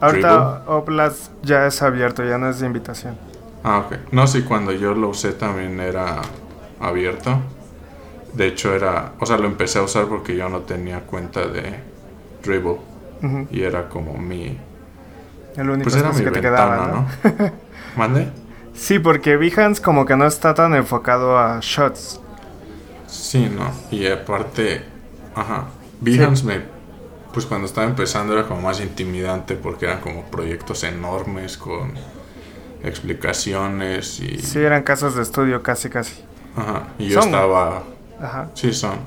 Ahorita 0.00 0.64
Oblast 0.66 1.30
ya 1.42 1.66
es 1.66 1.80
abierto, 1.82 2.24
ya 2.24 2.36
no 2.36 2.48
es 2.50 2.58
de 2.58 2.66
invitación. 2.66 3.16
Ah, 3.62 3.84
ok. 3.86 4.12
No, 4.12 4.26
sí, 4.26 4.42
cuando 4.42 4.72
yo 4.72 4.94
lo 4.94 5.10
usé 5.10 5.32
también 5.32 5.78
era 5.78 6.22
abierto. 6.80 7.38
De 8.32 8.48
hecho 8.48 8.74
era, 8.74 9.12
o 9.20 9.26
sea, 9.26 9.36
lo 9.36 9.46
empecé 9.46 9.78
a 9.78 9.82
usar 9.82 10.06
porque 10.06 10.34
yo 10.34 10.48
no 10.48 10.60
tenía 10.60 11.00
cuenta 11.02 11.46
de 11.46 11.78
Dribble. 12.42 12.78
Y 13.50 13.62
era 13.62 13.88
como 13.88 14.14
mi... 14.14 14.58
El 15.56 15.68
único 15.68 15.90
pues 15.90 15.96
era 15.96 16.12
mi 16.12 16.24
que 16.24 16.30
te 16.30 16.40
quedaba, 16.40 16.86
¿no? 16.86 17.52
¿Mande? 17.96 18.28
Sí, 18.74 18.98
porque 18.98 19.36
Behance 19.36 19.82
como 19.82 20.06
que 20.06 20.16
no 20.16 20.26
está 20.26 20.54
tan 20.54 20.74
enfocado 20.74 21.36
a 21.38 21.58
shots. 21.60 22.20
Sí, 23.06 23.50
no. 23.54 23.70
Y 23.90 24.06
aparte, 24.06 24.82
ajá. 25.34 25.66
Behance 26.00 26.44
me. 26.44 26.60
Pues 27.32 27.46
cuando 27.46 27.66
estaba 27.66 27.86
empezando 27.86 28.32
era 28.32 28.46
como 28.46 28.62
más 28.62 28.80
intimidante 28.80 29.54
porque 29.54 29.84
eran 29.86 30.00
como 30.00 30.24
proyectos 30.24 30.82
enormes 30.84 31.56
con 31.56 31.92
explicaciones 32.82 34.20
y. 34.20 34.38
Sí, 34.38 34.60
eran 34.60 34.82
casas 34.82 35.14
de 35.14 35.22
estudio 35.22 35.62
casi, 35.62 35.90
casi. 35.90 36.24
Ajá. 36.56 36.88
Y 36.98 37.08
yo 37.08 37.20
estaba. 37.20 37.82
Ajá. 38.20 38.50
Sí, 38.54 38.72
son. 38.72 38.98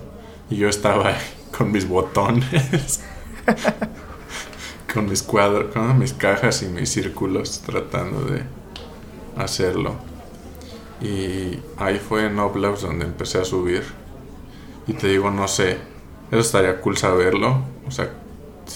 Y 0.49 0.57
yo 0.57 0.69
estaba 0.69 1.13
con 1.57 1.71
mis 1.71 1.87
botones. 1.87 3.01
con 4.93 5.09
mis 5.09 5.23
cuadros, 5.23 5.73
con 5.73 5.97
mis 5.97 6.13
cajas 6.13 6.61
y 6.61 6.67
mis 6.67 6.89
círculos 6.89 7.61
tratando 7.65 8.21
de 8.25 8.43
hacerlo. 9.35 9.95
Y 11.01 11.59
ahí 11.77 11.97
fue 11.97 12.27
en 12.27 12.39
Oblabs 12.39 12.81
donde 12.81 13.05
empecé 13.05 13.39
a 13.39 13.45
subir. 13.45 13.83
Y 14.87 14.93
te 14.93 15.07
digo, 15.07 15.31
no 15.31 15.47
sé, 15.47 15.77
eso 16.31 16.39
estaría 16.39 16.79
cool 16.79 16.97
saberlo. 16.97 17.63
O 17.87 17.91
sea, 17.91 18.11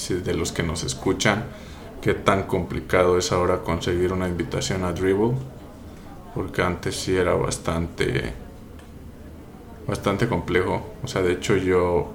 de 0.10 0.34
los 0.34 0.52
que 0.52 0.64
nos 0.64 0.84
escuchan, 0.84 1.46
qué 2.02 2.14
tan 2.14 2.44
complicado 2.44 3.18
es 3.18 3.32
ahora 3.32 3.60
conseguir 3.60 4.12
una 4.12 4.28
invitación 4.28 4.84
a 4.84 4.92
Dribble. 4.92 5.38
Porque 6.34 6.62
antes 6.62 6.96
sí 6.96 7.16
era 7.16 7.34
bastante, 7.36 8.34
bastante 9.88 10.28
complejo. 10.28 10.96
O 11.04 11.08
sea, 11.08 11.22
de 11.22 11.34
hecho 11.34 11.56
yo 11.56 12.12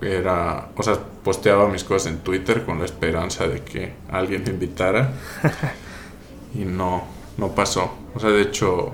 era, 0.00 0.70
o 0.76 0.82
sea, 0.82 0.98
posteaba 1.24 1.68
mis 1.68 1.84
cosas 1.84 2.12
en 2.12 2.18
Twitter 2.18 2.64
con 2.64 2.78
la 2.78 2.84
esperanza 2.84 3.46
de 3.46 3.62
que 3.62 3.94
alguien 4.10 4.42
me 4.44 4.50
invitara. 4.50 5.12
y 6.54 6.64
no, 6.64 7.04
no 7.36 7.54
pasó. 7.54 7.92
O 8.14 8.20
sea, 8.20 8.30
de 8.30 8.42
hecho, 8.42 8.92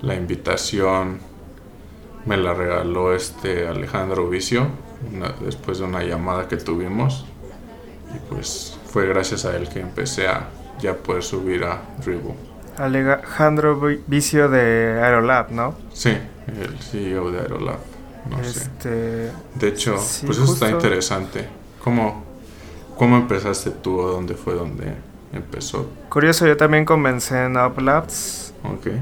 la 0.00 0.14
invitación 0.14 1.20
me 2.24 2.36
la 2.36 2.54
regaló 2.54 3.14
este 3.14 3.66
Alejandro 3.66 4.28
Vicio 4.28 4.68
después 5.44 5.78
de 5.78 5.84
una 5.84 6.02
llamada 6.02 6.48
que 6.48 6.56
tuvimos. 6.56 7.24
Y 8.14 8.18
pues 8.28 8.78
fue 8.86 9.06
gracias 9.06 9.44
a 9.44 9.56
él 9.56 9.68
que 9.68 9.80
empecé 9.80 10.28
a 10.28 10.48
ya 10.80 10.94
poder 10.96 11.22
subir 11.22 11.64
a 11.64 11.82
Dribble. 12.04 12.34
Alejandro 12.76 13.80
Vicio 14.06 14.48
de 14.48 15.00
Aerolab, 15.02 15.50
¿no? 15.50 15.74
Sí, 15.92 16.16
el 16.46 16.78
CEO 16.78 17.30
de 17.30 17.40
Aerolab. 17.40 17.91
No 18.30 18.40
este... 18.40 19.30
De 19.54 19.68
hecho, 19.68 19.94
pues 19.94 20.38
eso 20.38 20.52
está 20.52 20.70
interesante. 20.70 21.48
¿Cómo, 21.82 22.24
¿Cómo 22.96 23.16
empezaste 23.16 23.70
tú 23.70 23.98
o 23.98 24.08
dónde 24.08 24.34
fue 24.34 24.54
donde 24.54 24.94
empezó. 25.32 25.88
Curioso, 26.08 26.46
yo 26.46 26.56
también 26.56 26.84
comencé 26.84 27.44
en 27.44 27.56
Uplabs. 27.56 28.54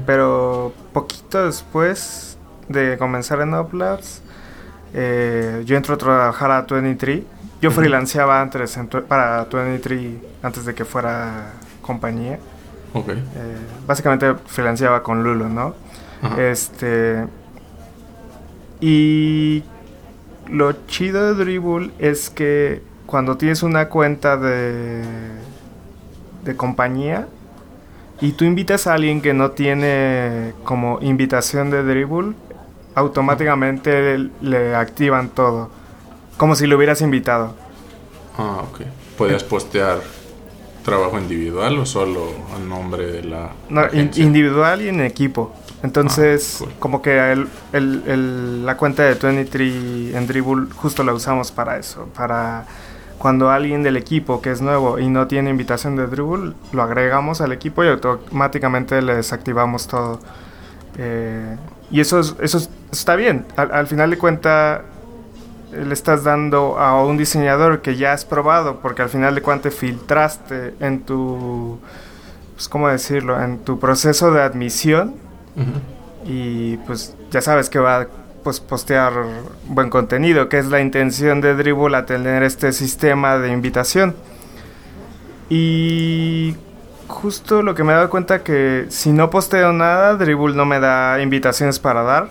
Pero 0.07 0.73
poquito 0.91 1.45
después 1.45 2.37
de 2.67 2.97
comenzar 2.97 3.41
en 3.41 3.53
Uplabs, 3.53 4.21
eh, 4.93 5.61
yo 5.65 5.77
entro 5.77 5.95
a 5.95 5.97
trabajar 5.97 6.51
a 6.51 6.61
23. 6.63 7.23
Yo 7.61 7.69
freelanceaba 7.69 8.41
antes 8.41 8.75
para 9.07 9.45
23 9.45 10.15
antes 10.41 10.65
de 10.65 10.73
que 10.73 10.83
fuera 10.83 11.53
compañía. 11.83 12.39
Okay. 12.93 13.17
Eh, 13.17 13.57
básicamente 13.85 14.33
freelanceaba 14.47 15.03
con 15.03 15.23
Lulo, 15.23 15.47
¿no? 15.47 15.75
Este. 16.39 17.27
Y 18.81 19.63
lo 20.49 20.73
chido 20.87 21.33
de 21.33 21.43
Dribble 21.45 21.91
es 21.99 22.29
que 22.29 22.81
cuando 23.05 23.37
tienes 23.37 23.63
una 23.63 23.87
cuenta 23.87 24.35
de 24.35 25.03
de 26.43 26.55
compañía 26.55 27.27
y 28.19 28.33
tú 28.33 28.45
invitas 28.45 28.87
a 28.87 28.93
alguien 28.93 29.21
que 29.21 29.33
no 29.33 29.51
tiene 29.51 30.53
como 30.63 30.99
invitación 31.01 31.71
de 31.71 31.83
dribble, 31.83 32.33
automáticamente 32.93 34.29
le, 34.41 34.75
activan 34.75 35.29
todo. 35.29 35.69
Como 36.37 36.55
si 36.55 36.67
lo 36.67 36.77
hubieras 36.77 37.01
invitado. 37.01 37.55
Ah, 38.37 38.63
ok. 38.69 38.81
¿Podías 39.17 39.43
postear 39.43 40.01
trabajo 40.83 41.17
individual 41.17 41.77
o 41.79 41.85
solo 41.85 42.31
a 42.55 42.59
nombre 42.59 43.05
de 43.11 43.23
la... 43.23 43.51
No, 43.69 43.83
individual 43.93 44.81
y 44.81 44.87
en 44.89 45.01
equipo. 45.01 45.53
Entonces, 45.83 46.59
ah, 46.61 46.69
como 46.79 47.01
que 47.01 47.31
el, 47.31 47.47
el, 47.73 48.65
la 48.65 48.77
cuenta 48.77 49.03
de 49.03 49.15
23 49.15 50.15
en 50.15 50.27
Dribble 50.27 50.67
justo 50.75 51.03
la 51.03 51.13
usamos 51.13 51.51
para 51.51 51.77
eso, 51.77 52.07
para 52.15 52.65
cuando 53.21 53.51
alguien 53.51 53.83
del 53.83 53.97
equipo 53.97 54.41
que 54.41 54.51
es 54.51 54.61
nuevo 54.61 54.97
y 54.97 55.07
no 55.07 55.27
tiene 55.27 55.51
invitación 55.51 55.95
de 55.95 56.07
Dribble, 56.07 56.53
lo 56.71 56.81
agregamos 56.81 57.39
al 57.41 57.51
equipo 57.51 57.83
y 57.83 57.87
automáticamente 57.87 58.99
le 59.01 59.15
desactivamos 59.15 59.87
todo. 59.87 60.19
Eh, 60.97 61.55
y 61.91 61.99
eso, 61.99 62.19
eso 62.19 62.69
está 62.91 63.15
bien. 63.15 63.45
Al, 63.55 63.85
final 63.85 64.09
de 64.09 64.17
cuenta 64.17 64.83
le 65.71 65.93
estás 65.93 66.23
dando 66.23 66.77
a 66.77 67.03
un 67.03 67.17
diseñador 67.17 67.81
que 67.81 67.95
ya 67.95 68.13
has 68.13 68.25
probado, 68.25 68.79
porque 68.81 69.01
al 69.01 69.09
final 69.09 69.35
de 69.35 69.41
cuentas 69.41 69.73
filtraste 69.73 70.73
en 70.79 71.01
tu, 71.01 71.79
pues, 72.55 72.67
¿cómo 72.67 72.87
decirlo? 72.87 73.41
En 73.41 73.59
tu 73.59 73.79
proceso 73.79 74.31
de 74.31 74.41
admisión 74.41 75.15
y 76.25 76.77
pues 76.77 77.15
ya 77.31 77.41
sabes 77.41 77.69
que 77.69 77.79
va 77.79 78.01
a 78.01 78.07
pues, 78.43 78.59
postear 78.59 79.13
buen 79.65 79.89
contenido, 79.89 80.49
que 80.49 80.59
es 80.59 80.67
la 80.67 80.81
intención 80.81 81.41
de 81.41 81.55
Dribble 81.55 81.95
a 81.97 82.05
tener 82.05 82.43
este 82.43 82.71
sistema 82.71 83.37
de 83.37 83.51
invitación. 83.51 84.15
Y 85.49 86.55
justo 87.07 87.61
lo 87.61 87.75
que 87.75 87.83
me 87.83 87.91
he 87.91 87.95
dado 87.95 88.09
cuenta 88.09 88.43
que 88.43 88.85
si 88.89 89.11
no 89.11 89.29
posteo 89.29 89.73
nada, 89.73 90.15
Dribble 90.15 90.55
no 90.55 90.65
me 90.65 90.79
da 90.79 91.21
invitaciones 91.21 91.79
para 91.79 92.03
dar. 92.03 92.29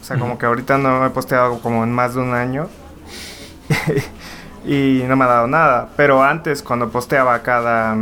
O 0.00 0.04
sea, 0.04 0.18
como 0.18 0.38
que 0.38 0.46
ahorita 0.46 0.78
no 0.78 1.04
he 1.04 1.10
posteado 1.10 1.60
como 1.60 1.84
en 1.84 1.92
más 1.92 2.14
de 2.14 2.20
un 2.20 2.34
año. 2.34 2.68
y 4.64 5.02
no 5.06 5.16
me 5.16 5.24
ha 5.24 5.28
dado 5.28 5.46
nada. 5.46 5.88
Pero 5.96 6.22
antes, 6.22 6.62
cuando 6.62 6.88
posteaba 6.90 7.40
cada 7.40 7.96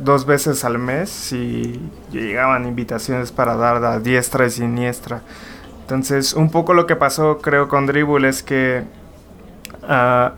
dos 0.00 0.26
veces 0.26 0.64
al 0.64 0.78
mes 0.78 1.32
y 1.32 1.80
llegaban 2.10 2.66
invitaciones 2.66 3.32
para 3.32 3.56
dar 3.56 3.82
a 3.84 3.98
diestra 4.00 4.46
y 4.46 4.50
siniestra. 4.50 5.22
Entonces, 5.80 6.34
un 6.34 6.50
poco 6.50 6.74
lo 6.74 6.86
que 6.86 6.96
pasó, 6.96 7.38
creo, 7.38 7.68
con 7.68 7.86
Dribble 7.86 8.28
es 8.28 8.42
que 8.42 8.84
uh, 9.82 10.30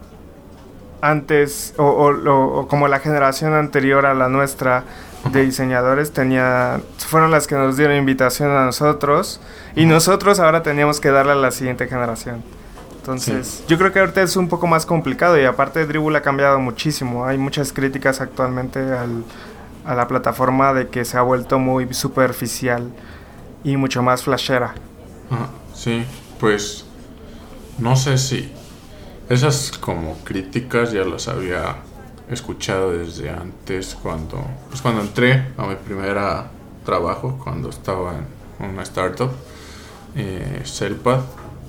antes, 1.01 1.75
o, 1.77 2.67
como 2.69 2.89
la 2.89 3.01
generación 3.01 3.55
anterior 3.55 4.07
a 4.07 4.15
la 4.15 4.29
nuestra 4.29 4.85
de 5.31 5.45
diseñadores, 5.45 6.13
tenía, 6.13 6.81
fueron 6.99 7.31
las 7.31 7.47
que 7.47 7.55
nos 7.55 7.77
dieron 7.77 7.97
invitación 7.97 8.51
a 8.51 8.65
nosotros 8.65 9.41
y 9.75 9.87
nosotros 9.87 10.39
ahora 10.41 10.63
teníamos 10.63 11.01
que 11.01 11.11
darle 11.11 11.33
a 11.33 11.37
la 11.37 11.51
siguiente 11.51 11.87
generación. 11.89 12.43
Entonces, 12.97 13.65
yo 13.69 13.77
creo 13.77 13.93
que 13.93 14.01
ahorita 14.01 14.23
es 14.23 14.35
un 14.35 14.49
poco 14.49 14.67
más 14.67 14.87
complicado 14.87 15.39
y 15.39 15.45
aparte 15.45 15.85
Dribble 15.85 16.17
ha 16.17 16.23
cambiado 16.23 16.59
muchísimo. 16.59 17.27
Hay 17.27 17.37
muchas 17.37 17.71
críticas 17.73 18.23
actualmente 18.23 18.81
a 19.85 19.95
la 19.95 20.09
plataforma 20.09 20.73
de 20.73 20.89
que 20.89 21.05
se 21.05 21.19
ha 21.19 21.23
vuelto 21.23 21.59
muy 21.59 21.93
superficial 21.93 22.91
y 23.63 23.77
mucho 23.77 24.03
más 24.03 24.23
flashera. 24.23 24.75
sí, 25.75 26.07
pues 26.41 26.87
no 27.79 27.95
sé 27.97 28.17
si 28.17 28.51
esas 29.29 29.77
como 29.79 30.17
críticas 30.25 30.93
ya 30.93 31.05
las 31.05 31.29
había 31.29 31.77
escuchado 32.29 32.93
desde 32.93 33.31
antes 33.31 33.97
cuando 34.03 34.43
pues 34.69 34.81
cuando 34.81 35.03
entré 35.03 35.53
a 35.57 35.67
mi 35.67 35.75
primera 35.75 36.51
trabajo 36.85 37.39
cuando 37.43 37.69
estaba 37.69 38.15
en 38.61 38.71
una 38.71 38.83
startup 38.83 39.31
eh, 40.17 40.63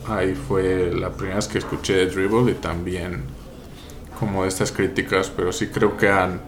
ahí 0.08 0.36
fue 0.36 0.94
la 0.94 1.10
primera 1.10 1.38
vez 1.38 1.48
que 1.48 1.58
escuché 1.58 1.94
de 1.94 2.08
Dribble 2.08 2.52
y 2.52 2.56
también 2.56 3.24
como 4.20 4.46
estas 4.46 4.72
críticas, 4.72 5.32
pero 5.36 5.52
sí 5.52 5.68
creo 5.68 5.98
que 5.98 6.10
han, 6.10 6.42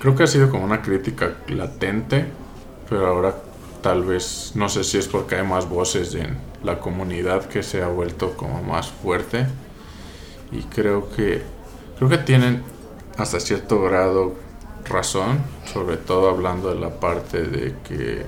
creo 0.00 0.14
que 0.14 0.24
ha 0.24 0.26
sido 0.26 0.50
como 0.50 0.64
una 0.64 0.82
crítica 0.82 1.34
latente, 1.48 2.26
pero 2.88 3.06
ahora 3.06 3.34
tal 3.82 4.04
vez, 4.04 4.52
no 4.54 4.68
sé 4.68 4.84
si 4.84 4.98
es 4.98 5.08
porque 5.08 5.36
hay 5.36 5.46
más 5.46 5.68
voces 5.68 6.14
en 6.14 6.36
la 6.62 6.78
comunidad 6.78 7.46
que 7.46 7.62
se 7.62 7.82
ha 7.82 7.88
vuelto 7.88 8.36
como 8.36 8.62
más 8.62 8.88
fuerte. 8.88 9.46
Y 10.52 10.62
creo 10.64 11.10
que, 11.10 11.42
creo 11.96 12.10
que 12.10 12.18
tienen 12.18 12.62
hasta 13.20 13.40
cierto 13.40 13.82
grado 13.82 14.34
razón, 14.88 15.38
sobre 15.72 15.96
todo 15.96 16.30
hablando 16.30 16.74
de 16.74 16.80
la 16.80 16.90
parte 16.90 17.42
de 17.42 17.74
que 17.86 18.24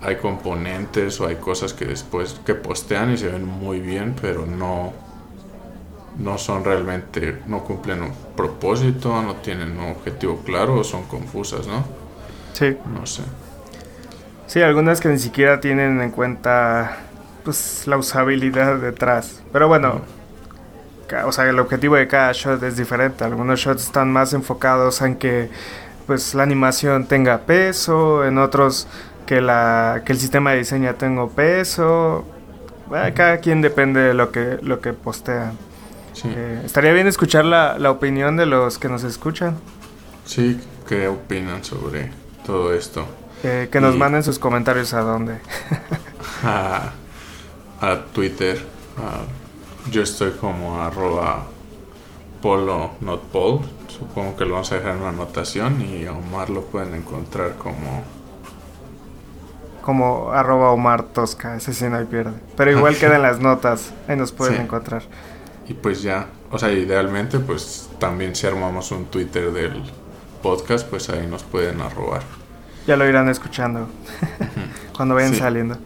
hay 0.00 0.16
componentes 0.16 1.20
o 1.20 1.26
hay 1.26 1.36
cosas 1.36 1.74
que 1.74 1.84
después 1.84 2.40
que 2.46 2.54
postean 2.54 3.12
y 3.12 3.18
se 3.18 3.28
ven 3.28 3.44
muy 3.44 3.80
bien, 3.80 4.14
pero 4.20 4.46
no 4.46 4.92
no 6.18 6.38
son 6.38 6.64
realmente 6.64 7.40
no 7.46 7.64
cumplen 7.64 8.02
un 8.02 8.12
propósito, 8.36 9.22
no 9.22 9.36
tienen 9.36 9.78
un 9.78 9.90
objetivo 9.90 10.38
claro 10.44 10.80
o 10.80 10.84
son 10.84 11.04
confusas, 11.04 11.66
¿no? 11.66 11.84
Sí. 12.52 12.76
No 12.92 13.06
sé. 13.06 13.22
Sí, 14.46 14.60
algunas 14.60 15.00
que 15.00 15.08
ni 15.08 15.18
siquiera 15.18 15.60
tienen 15.60 16.00
en 16.00 16.10
cuenta 16.10 16.96
pues 17.44 17.86
la 17.86 17.96
usabilidad 17.96 18.76
detrás. 18.78 19.42
Pero 19.52 19.68
bueno, 19.68 20.00
o 21.24 21.32
sea, 21.32 21.48
el 21.48 21.58
objetivo 21.58 21.96
de 21.96 22.06
cada 22.08 22.32
shot 22.32 22.62
es 22.62 22.76
diferente. 22.76 23.24
Algunos 23.24 23.60
shots 23.60 23.84
están 23.84 24.12
más 24.12 24.32
enfocados 24.32 25.00
en 25.02 25.16
que 25.16 25.50
pues 26.06 26.34
la 26.34 26.42
animación 26.42 27.06
tenga 27.06 27.38
peso, 27.38 28.24
en 28.24 28.38
otros 28.38 28.88
que, 29.26 29.40
la, 29.40 30.02
que 30.04 30.12
el 30.12 30.18
sistema 30.18 30.50
de 30.52 30.58
diseño 30.58 30.94
tenga 30.96 31.28
peso. 31.28 32.24
cada 33.14 33.38
quien 33.38 33.62
depende 33.62 34.00
de 34.00 34.14
lo 34.14 34.32
que, 34.32 34.58
lo 34.62 34.80
que 34.80 34.92
postean. 34.92 35.56
Eh, 36.24 36.62
estaría 36.64 36.92
bien 36.92 37.06
escuchar 37.06 37.44
la, 37.44 37.78
la, 37.78 37.90
opinión 37.90 38.36
de 38.36 38.44
los 38.46 38.78
que 38.78 38.88
nos 38.88 39.04
escuchan. 39.04 39.56
Sí, 40.24 40.60
¿qué 40.88 41.06
opinan 41.08 41.64
sobre 41.64 42.10
todo 42.44 42.74
esto? 42.74 43.06
que 43.42 43.80
nos 43.80 43.96
manden 43.96 44.22
sus 44.22 44.38
comentarios 44.38 44.92
a 44.92 45.00
dónde. 45.00 45.38
a, 46.44 46.90
a, 47.80 48.04
Twitter. 48.12 48.58
Yo 49.90 50.02
estoy 50.02 50.32
como 50.32 50.80
arroba 50.80 51.46
polo 52.40 52.92
not 53.00 53.22
Supongo 53.88 54.36
que 54.36 54.44
lo 54.44 54.52
vamos 54.52 54.72
a 54.72 54.76
dejar 54.76 54.92
en 54.92 55.00
una 55.02 55.10
anotación 55.10 55.82
y 55.82 56.06
a 56.06 56.12
Omar 56.12 56.48
lo 56.48 56.62
pueden 56.62 56.94
encontrar 56.94 57.56
como 57.56 58.02
como 59.82 60.30
arroba 60.30 60.70
Omar 60.70 61.02
Tosca, 61.02 61.56
ese 61.56 61.72
sí 61.72 61.86
no 61.86 61.96
hay 61.96 62.04
pierde. 62.04 62.32
Pero 62.56 62.70
igual 62.70 62.96
quedan 62.96 63.22
las 63.22 63.40
notas, 63.40 63.92
ahí 64.08 64.16
nos 64.16 64.30
pueden 64.30 64.60
encontrar. 64.60 65.02
Y 65.66 65.74
pues 65.74 66.02
ya, 66.02 66.26
o 66.50 66.58
sea, 66.58 66.70
idealmente 66.70 67.38
pues 67.38 67.88
también 67.98 68.36
si 68.36 68.46
armamos 68.46 68.92
un 68.92 69.06
Twitter 69.06 69.52
del 69.52 69.82
podcast, 70.42 70.86
pues 70.86 71.08
ahí 71.10 71.26
nos 71.26 71.42
pueden 71.42 71.80
arrobar. 71.80 72.22
Ya 72.86 72.96
lo 72.96 73.08
irán 73.08 73.28
escuchando 73.28 73.88
cuando 74.96 75.14
vayan 75.14 75.34
saliendo. 75.34 75.78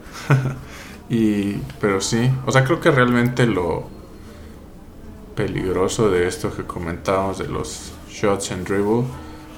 y, 1.09 1.53
pero 1.79 2.01
sí, 2.01 2.31
o 2.45 2.51
sea, 2.51 2.63
creo 2.63 2.79
que 2.79 2.91
realmente 2.91 3.45
lo 3.45 3.94
peligroso 5.35 6.09
de 6.09 6.27
esto 6.27 6.55
que 6.55 6.63
comentábamos 6.63 7.37
de 7.37 7.47
los 7.47 7.91
shots 8.09 8.51
and 8.51 8.67
dribble 8.67 9.05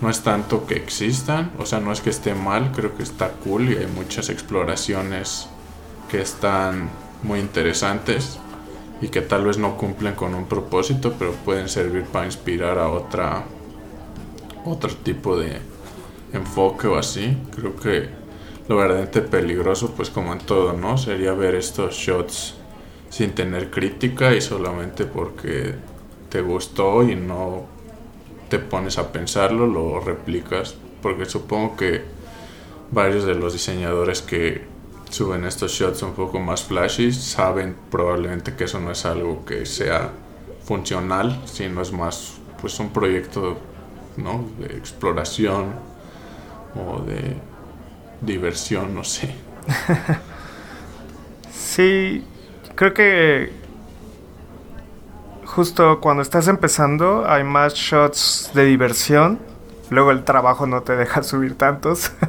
no 0.02 0.10
es 0.10 0.22
tanto 0.22 0.66
que 0.68 0.76
existan, 0.76 1.52
o 1.58 1.66
sea, 1.66 1.80
no 1.80 1.92
es 1.92 2.02
que 2.02 2.12
esté 2.12 2.36
mal, 2.36 2.72
creo 2.72 2.96
que 2.96 3.04
está 3.04 3.32
cool 3.44 3.72
y 3.72 3.78
hay 3.78 3.88
muchas 3.88 4.30
exploraciones 4.30 5.50
que 6.10 6.22
están 6.22 6.90
muy 7.24 7.40
interesantes 7.40 8.40
y 9.02 9.10
que 9.10 9.22
tal 9.22 9.46
vez 9.46 9.58
no 9.58 9.76
cumplen 9.76 10.14
con 10.14 10.36
un 10.36 10.46
propósito, 10.46 11.16
pero 11.18 11.32
pueden 11.32 11.70
servir 11.70 12.04
para 12.04 12.26
inspirar 12.26 12.78
a 12.78 12.90
otra 12.90 13.44
otro 14.66 14.94
tipo 14.96 15.38
de 15.38 15.60
enfoque 16.34 16.88
o 16.88 16.98
así. 16.98 17.38
Creo 17.56 17.76
que 17.76 18.10
lo 18.68 18.78
verdaderamente 18.78 19.22
peligroso, 19.22 19.94
pues 19.96 20.10
como 20.10 20.34
en 20.34 20.40
todo, 20.40 20.74
¿no? 20.74 20.98
Sería 20.98 21.34
ver 21.34 21.56
estos 21.56 21.96
shots 21.96 22.56
sin 23.10 23.34
tener 23.34 23.70
crítica 23.70 24.34
y 24.34 24.42
solamente 24.42 25.06
porque 25.06 25.76
te 26.30 26.42
gustó 26.42 27.04
y 27.04 27.16
no 27.16 27.66
te 28.50 28.60
pones 28.60 28.98
a 28.98 29.12
pensarlo, 29.12 29.68
lo 29.68 30.00
replicas, 30.00 30.76
porque 31.02 31.26
supongo 31.26 31.76
que 31.76 32.04
varios 32.92 33.26
de 33.26 33.36
los 33.36 33.54
diseñadores 33.54 34.22
que 34.22 34.66
suben 35.10 35.46
estos 35.46 35.72
shots 35.72 36.02
un 36.04 36.14
poco 36.14 36.40
más 36.40 36.64
flashy 36.64 37.12
saben 37.12 37.76
probablemente 37.90 38.56
que 38.56 38.66
eso 38.66 38.80
no 38.80 38.92
es 38.92 39.06
algo 39.06 39.46
que 39.46 39.66
sea 39.66 40.12
funcional, 40.64 41.42
sino 41.46 41.82
es 41.82 41.92
más 41.92 42.34
pues 42.60 42.80
un 42.80 42.90
proyecto 42.90 43.58
¿no? 44.18 44.46
de 44.60 44.78
exploración 44.78 45.76
o 46.76 47.02
de 47.02 47.38
diversión, 48.22 48.94
no 48.96 49.04
sé. 49.04 49.34
sí, 51.52 52.24
creo 52.78 52.94
que 52.94 53.52
justo 55.46 56.00
cuando 56.00 56.22
estás 56.22 56.48
empezando 56.48 57.28
hay 57.28 57.44
más 57.44 57.74
shots 57.74 58.52
de 58.54 58.66
diversión. 58.66 59.40
Luego 59.90 60.12
el 60.12 60.24
trabajo 60.24 60.68
no 60.68 60.84
te 60.84 60.96
deja 60.96 61.24
subir 61.32 61.58
tantos. 61.58 62.14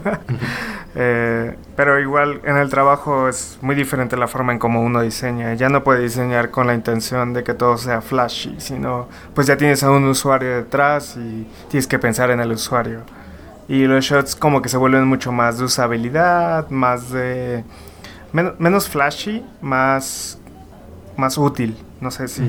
Eh, 1.00 1.54
pero 1.76 2.00
igual 2.00 2.40
en 2.42 2.56
el 2.56 2.70
trabajo 2.70 3.28
es 3.28 3.58
muy 3.61 3.76
diferente 3.76 4.16
la 4.16 4.26
forma 4.26 4.52
en 4.52 4.58
cómo 4.58 4.82
uno 4.82 5.00
diseña. 5.02 5.54
Ya 5.54 5.68
no 5.68 5.84
puede 5.84 6.00
diseñar 6.00 6.50
con 6.50 6.66
la 6.66 6.74
intención 6.74 7.34
de 7.34 7.44
que 7.44 7.54
todo 7.54 7.76
sea 7.76 8.00
flashy, 8.00 8.56
sino 8.58 9.06
pues 9.32 9.46
ya 9.46 9.56
tienes 9.56 9.84
a 9.84 9.92
un 9.92 10.04
usuario 10.08 10.56
detrás 10.56 11.16
y 11.16 11.46
tienes 11.68 11.87
que 11.87 12.00
pensar 12.00 12.30
en 12.30 12.40
el 12.40 12.50
usuario. 12.50 13.02
Y 13.68 13.84
los 13.84 14.04
shots 14.06 14.34
como 14.34 14.61
que 14.61 14.68
se 14.68 14.76
vuelven 14.76 15.06
mucho 15.06 15.30
más 15.30 15.58
de 15.58 15.66
usabilidad, 15.66 16.68
más 16.70 17.11
de... 17.11 17.62
menos 18.32 18.88
flashy, 18.88 19.44
más, 19.60 20.38
más 21.16 21.38
útil. 21.38 21.76
No 22.00 22.10
sé 22.10 22.28
si, 22.28 22.42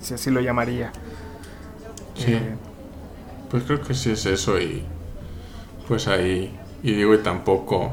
si, 0.00 0.14
así 0.14 0.30
lo 0.30 0.40
llamaría. 0.40 0.92
Sí. 2.14 2.32
Eh, 2.32 2.54
pues 3.50 3.64
creo 3.64 3.80
que 3.80 3.94
sí 3.94 4.10
es 4.10 4.26
eso 4.26 4.60
y 4.60 4.84
pues 5.86 6.08
ahí... 6.08 6.54
Y 6.80 6.92
digo, 6.92 7.12
y 7.12 7.18
tampoco 7.18 7.92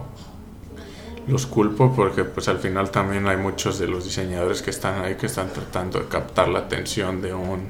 los 1.27 1.47
culpo 1.47 1.91
porque 1.95 2.23
pues 2.23 2.47
al 2.47 2.59
final 2.59 2.91
también 2.91 3.27
hay 3.27 3.37
muchos 3.37 3.79
de 3.79 3.87
los 3.87 4.03
diseñadores 4.03 4.61
que 4.61 4.69
están 4.69 5.03
ahí 5.03 5.15
que 5.15 5.25
están 5.25 5.49
tratando 5.51 5.99
de 5.99 6.05
captar 6.05 6.49
la 6.49 6.59
atención 6.59 7.21
de 7.21 7.33
un 7.33 7.69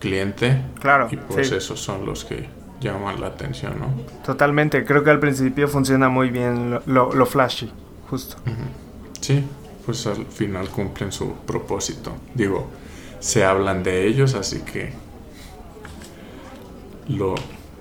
cliente. 0.00 0.62
Claro. 0.80 1.08
Y 1.10 1.16
pues 1.16 1.52
esos 1.52 1.78
son 1.78 2.06
los 2.06 2.24
que 2.24 2.48
llaman 2.80 3.20
la 3.20 3.28
atención, 3.28 3.78
¿no? 3.78 3.86
Totalmente. 4.24 4.84
Creo 4.84 5.02
que 5.04 5.10
al 5.10 5.20
principio 5.20 5.68
funciona 5.68 6.08
muy 6.08 6.30
bien 6.30 6.80
lo, 6.86 7.26
flashy, 7.26 7.72
justo. 8.08 8.36
Sí, 9.20 9.44
pues 9.84 10.06
al 10.06 10.26
final 10.26 10.68
cumplen 10.68 11.12
su 11.12 11.32
propósito. 11.46 12.12
Digo, 12.34 12.68
se 13.20 13.44
hablan 13.44 13.82
de 13.82 14.06
ellos, 14.06 14.34
así 14.34 14.60
que 14.60 14.92
lo 17.08 17.34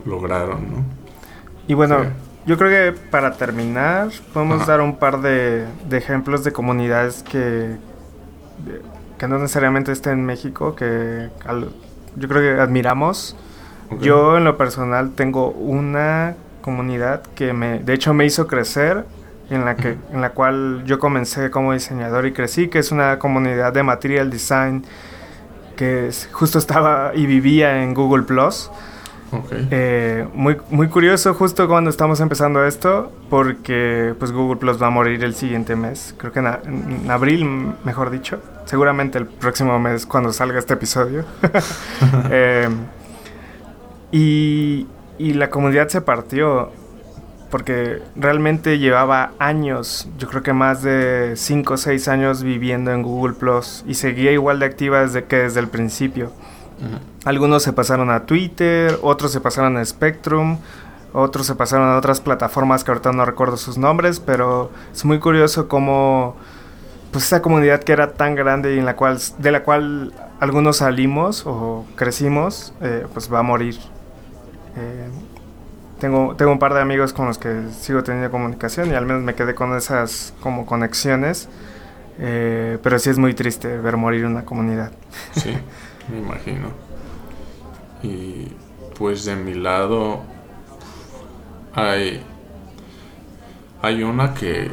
lograron, 0.05 0.71
¿no? 0.71 0.85
Y 1.67 1.73
bueno, 1.75 1.97
yo 2.45 2.57
creo 2.57 2.69
que 2.69 2.99
para 3.09 3.33
terminar, 3.33 4.09
podemos 4.33 4.67
dar 4.67 4.81
un 4.81 4.97
par 4.97 5.21
de, 5.21 5.65
ejemplos 5.91 6.43
de 6.43 6.51
comunidades 6.51 7.23
que, 7.23 7.77
que 9.17 9.27
no 9.27 9.39
necesariamente 9.39 9.91
estén 9.91 10.19
en 10.19 10.25
México, 10.25 10.75
que 10.75 11.29
yo 12.15 12.27
creo 12.27 12.41
que 12.41 12.61
admiramos. 12.61 13.35
Yo 13.99 14.37
en 14.37 14.43
lo 14.43 14.57
personal 14.57 15.11
tengo 15.15 15.49
una 15.49 16.35
comunidad 16.61 17.21
que 17.35 17.53
me, 17.53 17.79
de 17.79 17.93
hecho 17.93 18.13
me 18.13 18.25
hizo 18.25 18.47
crecer, 18.47 19.05
en 19.49 19.65
la, 19.65 19.75
que, 19.75 19.97
en 20.11 20.21
la 20.21 20.31
cual 20.31 20.83
yo 20.85 20.99
comencé 20.99 21.51
como 21.51 21.73
diseñador 21.73 22.25
y 22.25 22.33
crecí, 22.33 22.69
que 22.69 22.79
es 22.79 22.91
una 22.91 23.19
comunidad 23.19 23.73
de 23.73 23.83
material 23.83 24.29
design 24.29 24.83
que 25.75 26.09
justo 26.31 26.59
estaba 26.59 27.11
y 27.13 27.25
vivía 27.25 27.83
en 27.83 27.93
Google 27.93 28.23
Plus. 28.23 28.71
Eh, 29.71 30.27
muy, 30.35 30.57
muy 30.69 30.89
curioso 30.89 31.33
justo 31.33 31.67
cuando 31.67 31.89
estamos 31.89 32.19
empezando 32.19 32.63
esto, 32.65 33.11
porque 33.31 34.13
pues 34.19 34.31
Google 34.31 34.57
Plus 34.57 34.81
va 34.81 34.87
a 34.87 34.89
morir 34.91 35.23
el 35.23 35.33
siguiente 35.33 35.75
mes, 35.75 36.13
creo 36.17 36.31
que 36.31 36.39
en, 36.39 37.09
abril, 37.09 37.73
mejor 37.83 38.11
dicho, 38.11 38.39
seguramente 38.65 39.17
el 39.17 39.25
próximo 39.25 39.79
mes 39.79 40.05
cuando 40.05 40.31
salga 40.31 40.59
este 40.59 40.73
episodio. 40.73 41.25
Eh, 42.29 42.69
y, 44.13 44.87
y 45.17 45.33
la 45.33 45.49
comunidad 45.49 45.89
se 45.89 45.99
partió 45.99 46.71
porque 47.53 48.01
realmente 48.15 48.79
llevaba 48.79 49.33
años, 49.37 50.07
yo 50.17 50.27
creo 50.27 50.41
que 50.41 50.53
más 50.53 50.81
de 50.81 51.33
5 51.35 51.73
o 51.75 51.77
6 51.77 52.07
años 52.07 52.41
viviendo 52.41 52.91
en 52.91 53.03
Google 53.03 53.35
Plus 53.35 53.83
y 53.85 53.93
seguía 53.93 54.31
igual 54.31 54.57
de 54.59 54.65
activa 54.65 55.01
desde 55.01 55.25
que 55.25 55.35
desde 55.35 55.59
el 55.59 55.67
principio. 55.67 56.31
Algunos 57.25 57.61
se 57.61 57.71
pasaron 57.71 58.09
a 58.09 58.25
Twitter, 58.25 58.97
otros 59.03 59.31
se 59.31 59.39
pasaron 59.39 59.77
a 59.77 59.85
Spectrum, 59.85 60.57
otros 61.13 61.45
se 61.45 61.53
pasaron 61.53 61.89
a 61.89 61.97
otras 61.97 62.21
plataformas 62.21 62.83
que 62.83 62.89
ahorita 62.89 63.11
no 63.11 63.23
recuerdo 63.23 63.55
sus 63.57 63.77
nombres, 63.77 64.19
pero 64.19 64.71
es 64.91 65.05
muy 65.05 65.19
curioso 65.19 65.67
cómo 65.67 66.35
pues 67.11 67.25
esa 67.25 67.43
comunidad 67.43 67.83
que 67.83 67.93
era 67.93 68.13
tan 68.13 68.33
grande 68.33 68.73
y 68.73 68.79
en 68.79 68.85
la 68.85 68.95
cual 68.95 69.19
de 69.37 69.51
la 69.51 69.63
cual 69.63 70.11
algunos 70.39 70.77
salimos 70.77 71.43
o 71.45 71.85
crecimos, 71.95 72.73
eh, 72.81 73.05
pues 73.13 73.31
va 73.31 73.39
a 73.39 73.43
morir. 73.43 73.77
Eh, 74.75 75.07
tengo, 75.99 76.35
tengo 76.35 76.51
un 76.51 76.59
par 76.59 76.73
de 76.73 76.81
amigos 76.81 77.13
con 77.13 77.27
los 77.27 77.37
que 77.37 77.69
sigo 77.71 78.03
teniendo 78.03 78.29
comunicación 78.31 78.91
y 78.91 78.93
al 78.93 79.05
menos 79.05 79.23
me 79.23 79.35
quedé 79.35 79.55
con 79.55 79.75
esas 79.75 80.33
como 80.41 80.65
conexiones. 80.65 81.49
Eh, 82.19 82.77
pero 82.83 82.99
sí 82.99 83.09
es 83.09 83.17
muy 83.17 83.33
triste 83.33 83.77
ver 83.77 83.97
morir 83.97 84.25
una 84.25 84.45
comunidad. 84.45 84.91
Sí. 85.33 85.55
me 86.11 86.19
imagino. 86.19 86.67
Y 88.03 88.51
pues 88.97 89.25
de 89.25 89.35
mi 89.35 89.53
lado 89.53 90.21
hay 91.73 92.21
hay 93.81 94.03
una 94.03 94.33
que 94.33 94.69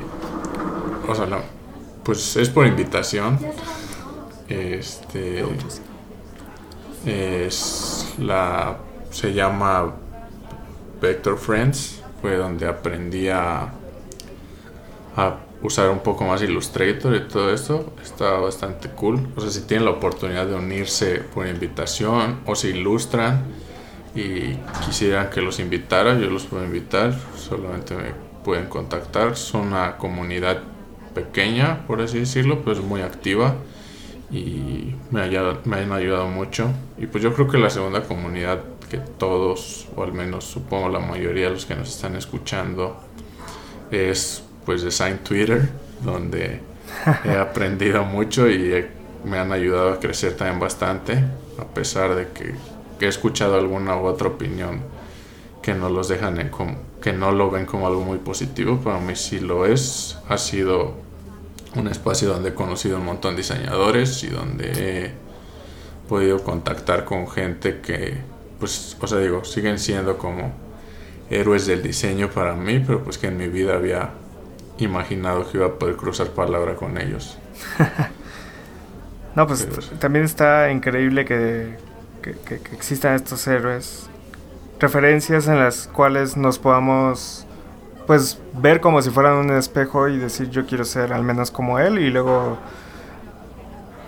o 1.11 1.15
sea, 1.15 1.27
pues 2.05 2.37
es 2.37 2.49
por 2.51 2.67
invitación. 2.67 3.39
Este 4.49 5.45
es 7.05 8.15
la 8.19 8.77
se 9.11 9.33
llama 9.33 9.93
Vector 11.01 11.39
Friends, 11.39 12.03
fue 12.21 12.37
donde 12.37 12.67
aprendí 12.67 13.29
a, 13.29 13.73
usar 15.63 15.91
un 15.91 15.99
poco 15.99 16.25
más 16.25 16.41
Illustrator 16.43 17.15
y 17.15 17.29
todo 17.29 17.53
esto 17.53 17.93
está 18.03 18.33
bastante 18.39 18.89
cool. 18.91 19.29
O 19.37 19.41
sea, 19.41 19.51
si 19.51 19.63
tienen 19.63 19.85
la 19.85 19.91
oportunidad 19.91 20.47
de 20.47 20.55
unirse 20.55 21.17
por 21.35 21.47
invitación 21.47 22.41
o 22.47 22.55
se 22.55 22.69
ilustran 22.69 23.43
y 24.15 24.55
quisieran 24.87 25.29
que 25.29 25.43
los 25.43 25.59
invitara, 25.61 26.19
yo 26.19 26.31
los 26.31 26.45
puedo 26.45 26.65
invitar. 26.65 27.15
Solamente 27.37 27.95
me 27.95 28.13
pueden 28.43 28.67
contactar. 28.67 29.37
Son 29.37 29.69
una 29.69 29.99
comunidad 29.99 30.63
pequeña, 31.15 31.87
por 31.87 32.01
así 32.01 32.21
decirlo, 32.21 32.61
pero 32.61 32.73
es 32.73 32.83
muy 32.83 33.03
activa 33.03 33.57
y 34.31 34.95
me, 35.11 35.29
me 35.65 35.77
han 35.77 35.93
ayudado 35.93 36.29
mucho. 36.29 36.71
Y 36.97 37.07
pues 37.07 37.23
yo 37.23 37.35
creo 37.35 37.49
que 37.49 37.59
la 37.59 37.69
segunda 37.69 38.03
comunidad 38.05 38.61
que 38.91 38.99
todos, 38.99 39.87
o 39.97 40.03
al 40.03 40.13
menos 40.13 40.45
supongo 40.45 40.89
la 40.89 40.99
mayoría 40.99 41.47
de 41.47 41.53
los 41.53 41.65
que 41.65 41.77
nos 41.77 41.89
están 41.89 42.17
escuchando, 42.17 43.01
es 43.91 44.43
pues 44.67 44.83
Design 44.83 45.19
Twitter, 45.19 45.69
donde 46.05 46.61
he 47.25 47.37
aprendido 47.37 48.05
mucho 48.05 48.51
y 48.51 48.85
me 49.25 49.39
han 49.39 49.53
ayudado 49.53 49.93
a 49.93 50.01
crecer 50.01 50.37
también 50.37 50.61
bastante, 50.61 51.25
a 51.59 51.65
pesar 51.65 52.15
de 52.15 52.29
que, 52.29 52.55
he 53.01 53.09
escuchado 53.09 53.57
alguna 53.57 53.97
u 53.97 54.05
otra 54.05 54.29
opinión 54.29 54.83
que 55.63 55.73
no 55.73 55.89
los 55.89 56.09
dejan 56.09 56.39
en 56.39 56.51
como, 56.51 56.77
que 57.01 57.15
no 57.15 57.33
lo 57.33 57.51
ven 57.51 57.65
como 57.65 57.87
algo 57.87 58.03
muy 58.03 58.19
positivo, 58.19 58.79
para 58.79 59.01
mí 59.01 59.17
sí 59.17 59.41
lo 59.41 59.65
es. 59.65 60.19
Ha 60.29 60.37
sido 60.37 60.97
un 61.77 61.89
espacio 61.89 62.29
donde 62.29 62.51
he 62.51 62.55
conocido 62.55 62.99
un 62.99 63.07
montón 63.07 63.37
de 63.37 63.39
diseñadores 63.39 64.23
y 64.23 64.27
donde 64.27 64.67
he 65.07 65.13
podido 66.11 66.45
contactar 66.45 67.07
con 67.07 67.27
gente 67.27 67.81
que, 67.81 68.19
pues, 68.61 68.97
o 69.01 69.07
sea, 69.07 69.19
digo, 69.19 69.45
siguen 69.45 69.79
siendo 69.79 70.19
como 70.19 70.53
héroes 71.31 71.67
del 71.67 71.83
diseño 71.83 72.29
para 72.31 72.55
mí, 72.55 72.83
pero 72.87 73.03
pues 73.03 73.19
que 73.19 73.29
en 73.29 73.39
mi 73.39 73.49
vida 73.49 73.75
había 73.75 74.11
imaginado 74.79 75.51
que 75.51 75.59
iba 75.59 75.67
a 75.67 75.73
poder 75.79 75.97
cruzar 75.97 76.29
palabra 76.29 76.77
con 76.77 76.99
ellos. 76.99 77.39
no, 79.35 79.47
pues 79.47 79.67
también 79.99 80.25
está 80.25 80.71
increíble 80.71 81.25
que, 81.25 81.77
que, 82.23 82.61
existan 82.73 83.15
estos 83.15 83.47
héroes. 83.47 84.07
Referencias 84.79 85.47
en 85.49 85.59
las 85.59 85.89
cuales 85.89 86.37
nos 86.37 86.59
podamos 86.59 87.47
pues 88.07 88.39
ver 88.55 88.81
como 88.81 89.01
si 89.03 89.11
fueran 89.11 89.35
un 89.35 89.51
espejo 89.53 90.09
y 90.09 90.19
decir 90.19 90.51
yo 90.51 90.67
quiero 90.67 90.85
ser 90.85 91.13
al 91.13 91.23
menos 91.23 91.51
como 91.51 91.79
él 91.79 91.99
y 91.99 92.11
luego 92.11 92.59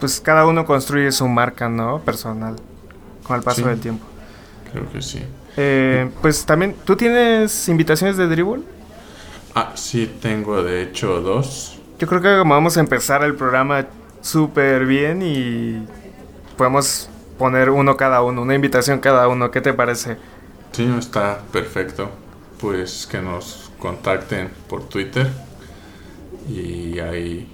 pues 0.01 0.21
cada 0.21 0.45
uno 0.47 0.65
construye 0.65 1.13
su 1.13 1.29
marca, 1.29 1.69
¿no? 1.69 2.01
Personal 2.01 2.57
con 3.23 3.37
el 3.37 3.43
paso 3.43 3.69
del 3.69 3.79
tiempo. 3.79 4.12
Creo 4.73 4.91
que 4.91 5.03
sí. 5.03 5.23
Eh, 5.57 6.11
pues 6.23 6.47
también, 6.47 6.75
¿tú 6.85 6.97
tienes 6.97 7.69
invitaciones 7.69 8.17
de 8.17 8.27
Dribble? 8.27 8.63
Ah, 9.55 9.73
sí, 9.75 10.11
tengo 10.21 10.63
de 10.63 10.83
hecho 10.83 11.21
dos. 11.21 11.79
Yo 11.99 12.07
creo 12.07 12.23
que 12.23 12.29
vamos 12.29 12.77
a 12.77 12.81
empezar 12.81 13.23
el 13.23 13.35
programa 13.35 13.87
súper 14.23 14.87
bien 14.87 15.21
y 15.23 15.87
podemos 16.57 17.11
poner 17.39 17.71
uno 17.71 17.97
cada 17.97 18.23
uno, 18.23 18.43
una 18.43 18.55
invitación 18.55 19.01
cada 19.01 19.29
uno. 19.29 19.51
¿Qué 19.51 19.61
te 19.61 19.73
parece? 19.75 20.17
Sí, 20.73 20.91
está 20.99 21.41
perfecto. 21.53 22.11
Pues 22.61 23.07
que 23.11 23.21
nos 23.21 23.71
contacten 23.79 24.49
por 24.69 24.89
Twitter 24.89 25.29
y 26.49 26.99
ahí... 27.01 27.49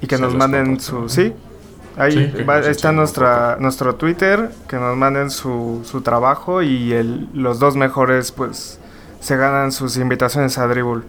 Y 0.00 0.06
que 0.06 0.18
nos 0.18 0.34
manden 0.34 0.78
su... 0.80 1.08
Sí, 1.08 1.32
Ahí 1.98 2.32
está 2.66 2.92
nuestra, 2.92 3.56
nuestro 3.58 3.96
Twitter, 3.96 4.50
que 4.68 4.76
nos 4.76 4.96
manden 4.96 5.30
su, 5.30 5.82
su 5.84 6.00
trabajo 6.00 6.62
y 6.62 6.92
el, 6.92 7.28
los 7.34 7.58
dos 7.58 7.74
mejores 7.76 8.30
pues 8.30 8.78
se 9.20 9.36
ganan 9.36 9.72
sus 9.72 9.96
invitaciones 9.96 10.58
a 10.58 10.66
Dribble. 10.68 11.02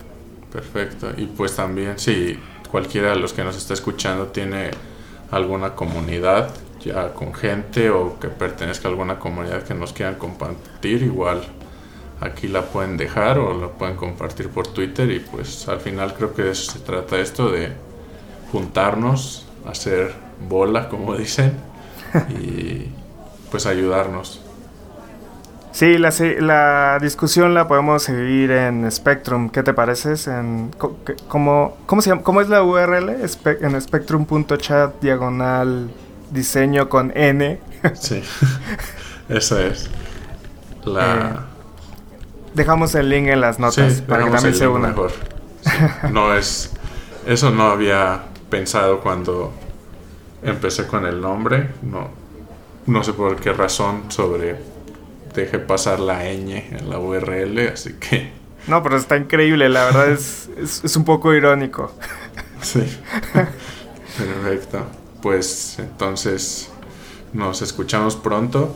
Perfecto. 0.52 1.12
Y 1.16 1.28
pues 1.28 1.56
también 1.56 2.00
si 2.00 2.40
cualquiera 2.72 3.12
de 3.12 3.18
los 3.18 3.34
que 3.34 3.44
nos 3.44 3.56
está 3.56 3.74
escuchando 3.74 4.28
tiene 4.28 4.72
alguna 5.32 5.76
comunidad 5.76 6.50
ya 6.80 7.14
con 7.14 7.34
gente 7.34 7.90
o 7.90 8.20
que 8.20 8.30
pertenezca 8.30 8.88
a 8.88 8.92
alguna 8.92 9.20
comunidad 9.20 9.64
que 9.64 9.74
nos 9.74 9.94
quieran 9.94 10.16
compartir, 10.16 11.04
igual 11.04 11.42
aquí 12.22 12.48
la 12.48 12.64
pueden 12.64 12.98
dejar 12.98 13.38
o 13.40 13.60
la 13.60 13.68
pueden 13.68 13.96
compartir 13.96 14.50
por 14.50 14.68
Twitter 14.68 15.12
y 15.12 15.20
pues 15.20 15.68
al 15.68 15.80
final 15.80 16.14
creo 16.14 16.34
que 16.34 16.54
se 16.56 16.80
trata 16.80 17.20
esto 17.20 17.52
de 17.52 17.74
juntarnos, 18.52 19.46
hacer 19.68 20.14
bola 20.48 20.90
como 20.90 21.16
dicen 21.16 21.54
y 22.30 22.88
pues 23.52 23.66
ayudarnos. 23.66 24.42
Sí, 25.72 25.98
la, 25.98 26.12
la 26.40 27.00
discusión 27.00 27.54
la 27.54 27.68
podemos 27.68 28.04
seguir 28.04 28.52
en 28.52 28.92
Spectrum. 28.92 29.50
¿Qué 29.50 29.64
te 29.64 29.74
parece? 29.74 30.14
En, 30.30 30.72
¿cómo, 31.28 31.78
cómo, 31.86 32.02
se 32.02 32.10
llama? 32.10 32.24
¿Cómo 32.24 32.42
es 32.42 32.50
la 32.50 32.64
URL? 32.64 33.10
en 33.10 33.82
spectrum.chat 33.82 35.00
diagonal 35.00 35.90
diseño 36.32 36.90
con 36.90 37.16
N. 37.16 37.60
sí, 37.94 38.24
esa 39.30 39.66
es. 39.66 39.90
La... 40.86 41.16
Eh, 41.16 41.34
dejamos 42.56 42.96
el 42.96 43.10
link 43.10 43.28
en 43.28 43.42
las 43.42 43.60
notas 43.60 44.02
para 44.02 44.26
que 44.26 44.32
también 44.32 44.56
se 44.56 44.68
una. 44.68 44.90
Mejor. 44.90 45.12
No 46.12 46.34
es... 46.34 46.72
Eso 47.28 47.52
no 47.52 47.70
había 47.70 48.24
pensado 48.50 49.00
cuando 49.02 49.54
empecé 50.44 50.88
con 50.88 51.06
el 51.06 51.22
nombre. 51.22 51.70
No, 51.82 52.10
no 52.86 53.04
sé 53.04 53.14
por 53.14 53.36
qué 53.38 53.54
razón 53.54 54.12
sobre 54.12 54.58
deje 55.34 55.60
pasar 55.60 56.00
la 56.00 56.24
ñ 56.24 56.78
en 56.80 56.90
la 56.90 57.00
URL, 57.00 57.70
así 57.74 57.94
que... 57.94 58.32
No, 58.68 58.84
pero 58.84 58.98
está 58.98 59.18
increíble, 59.18 59.70
la 59.70 59.86
verdad 59.86 60.12
es, 60.12 60.50
es, 60.58 60.96
un 60.96 61.06
poco 61.06 61.34
irónico. 61.34 61.92
Sí. 62.62 62.84
Perfecto. 64.18 64.86
Pues 65.22 65.80
entonces 65.80 66.70
nos 67.32 67.62
escuchamos 67.62 68.18
pronto. 68.18 68.76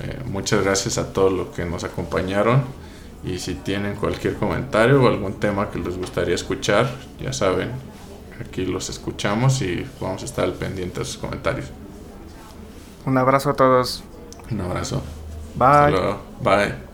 Eh, 0.00 0.18
muchas 0.26 0.64
gracias 0.64 0.98
a 0.98 1.12
todos 1.12 1.32
los 1.32 1.48
que 1.48 1.64
nos 1.64 1.84
acompañaron. 1.84 2.64
Y 3.22 3.38
si 3.38 3.54
tienen 3.54 3.94
cualquier 3.94 4.34
comentario 4.34 5.02
o 5.02 5.08
algún 5.08 5.34
tema 5.34 5.70
que 5.70 5.78
les 5.78 5.96
gustaría 5.96 6.34
escuchar, 6.34 6.90
ya 7.20 7.32
saben, 7.32 7.70
aquí 8.40 8.64
los 8.66 8.88
escuchamos 8.90 9.62
y 9.62 9.86
vamos 10.00 10.22
a 10.22 10.24
estar 10.24 10.44
al 10.44 10.54
pendiente 10.54 11.00
de 11.00 11.06
sus 11.06 11.18
comentarios. 11.18 11.70
Un 13.06 13.18
abrazo 13.18 13.50
a 13.50 13.54
todos. 13.54 14.02
Un 14.50 14.60
abrazo. 14.60 15.02
Bye. 15.54 15.94
Bye. 16.42 16.89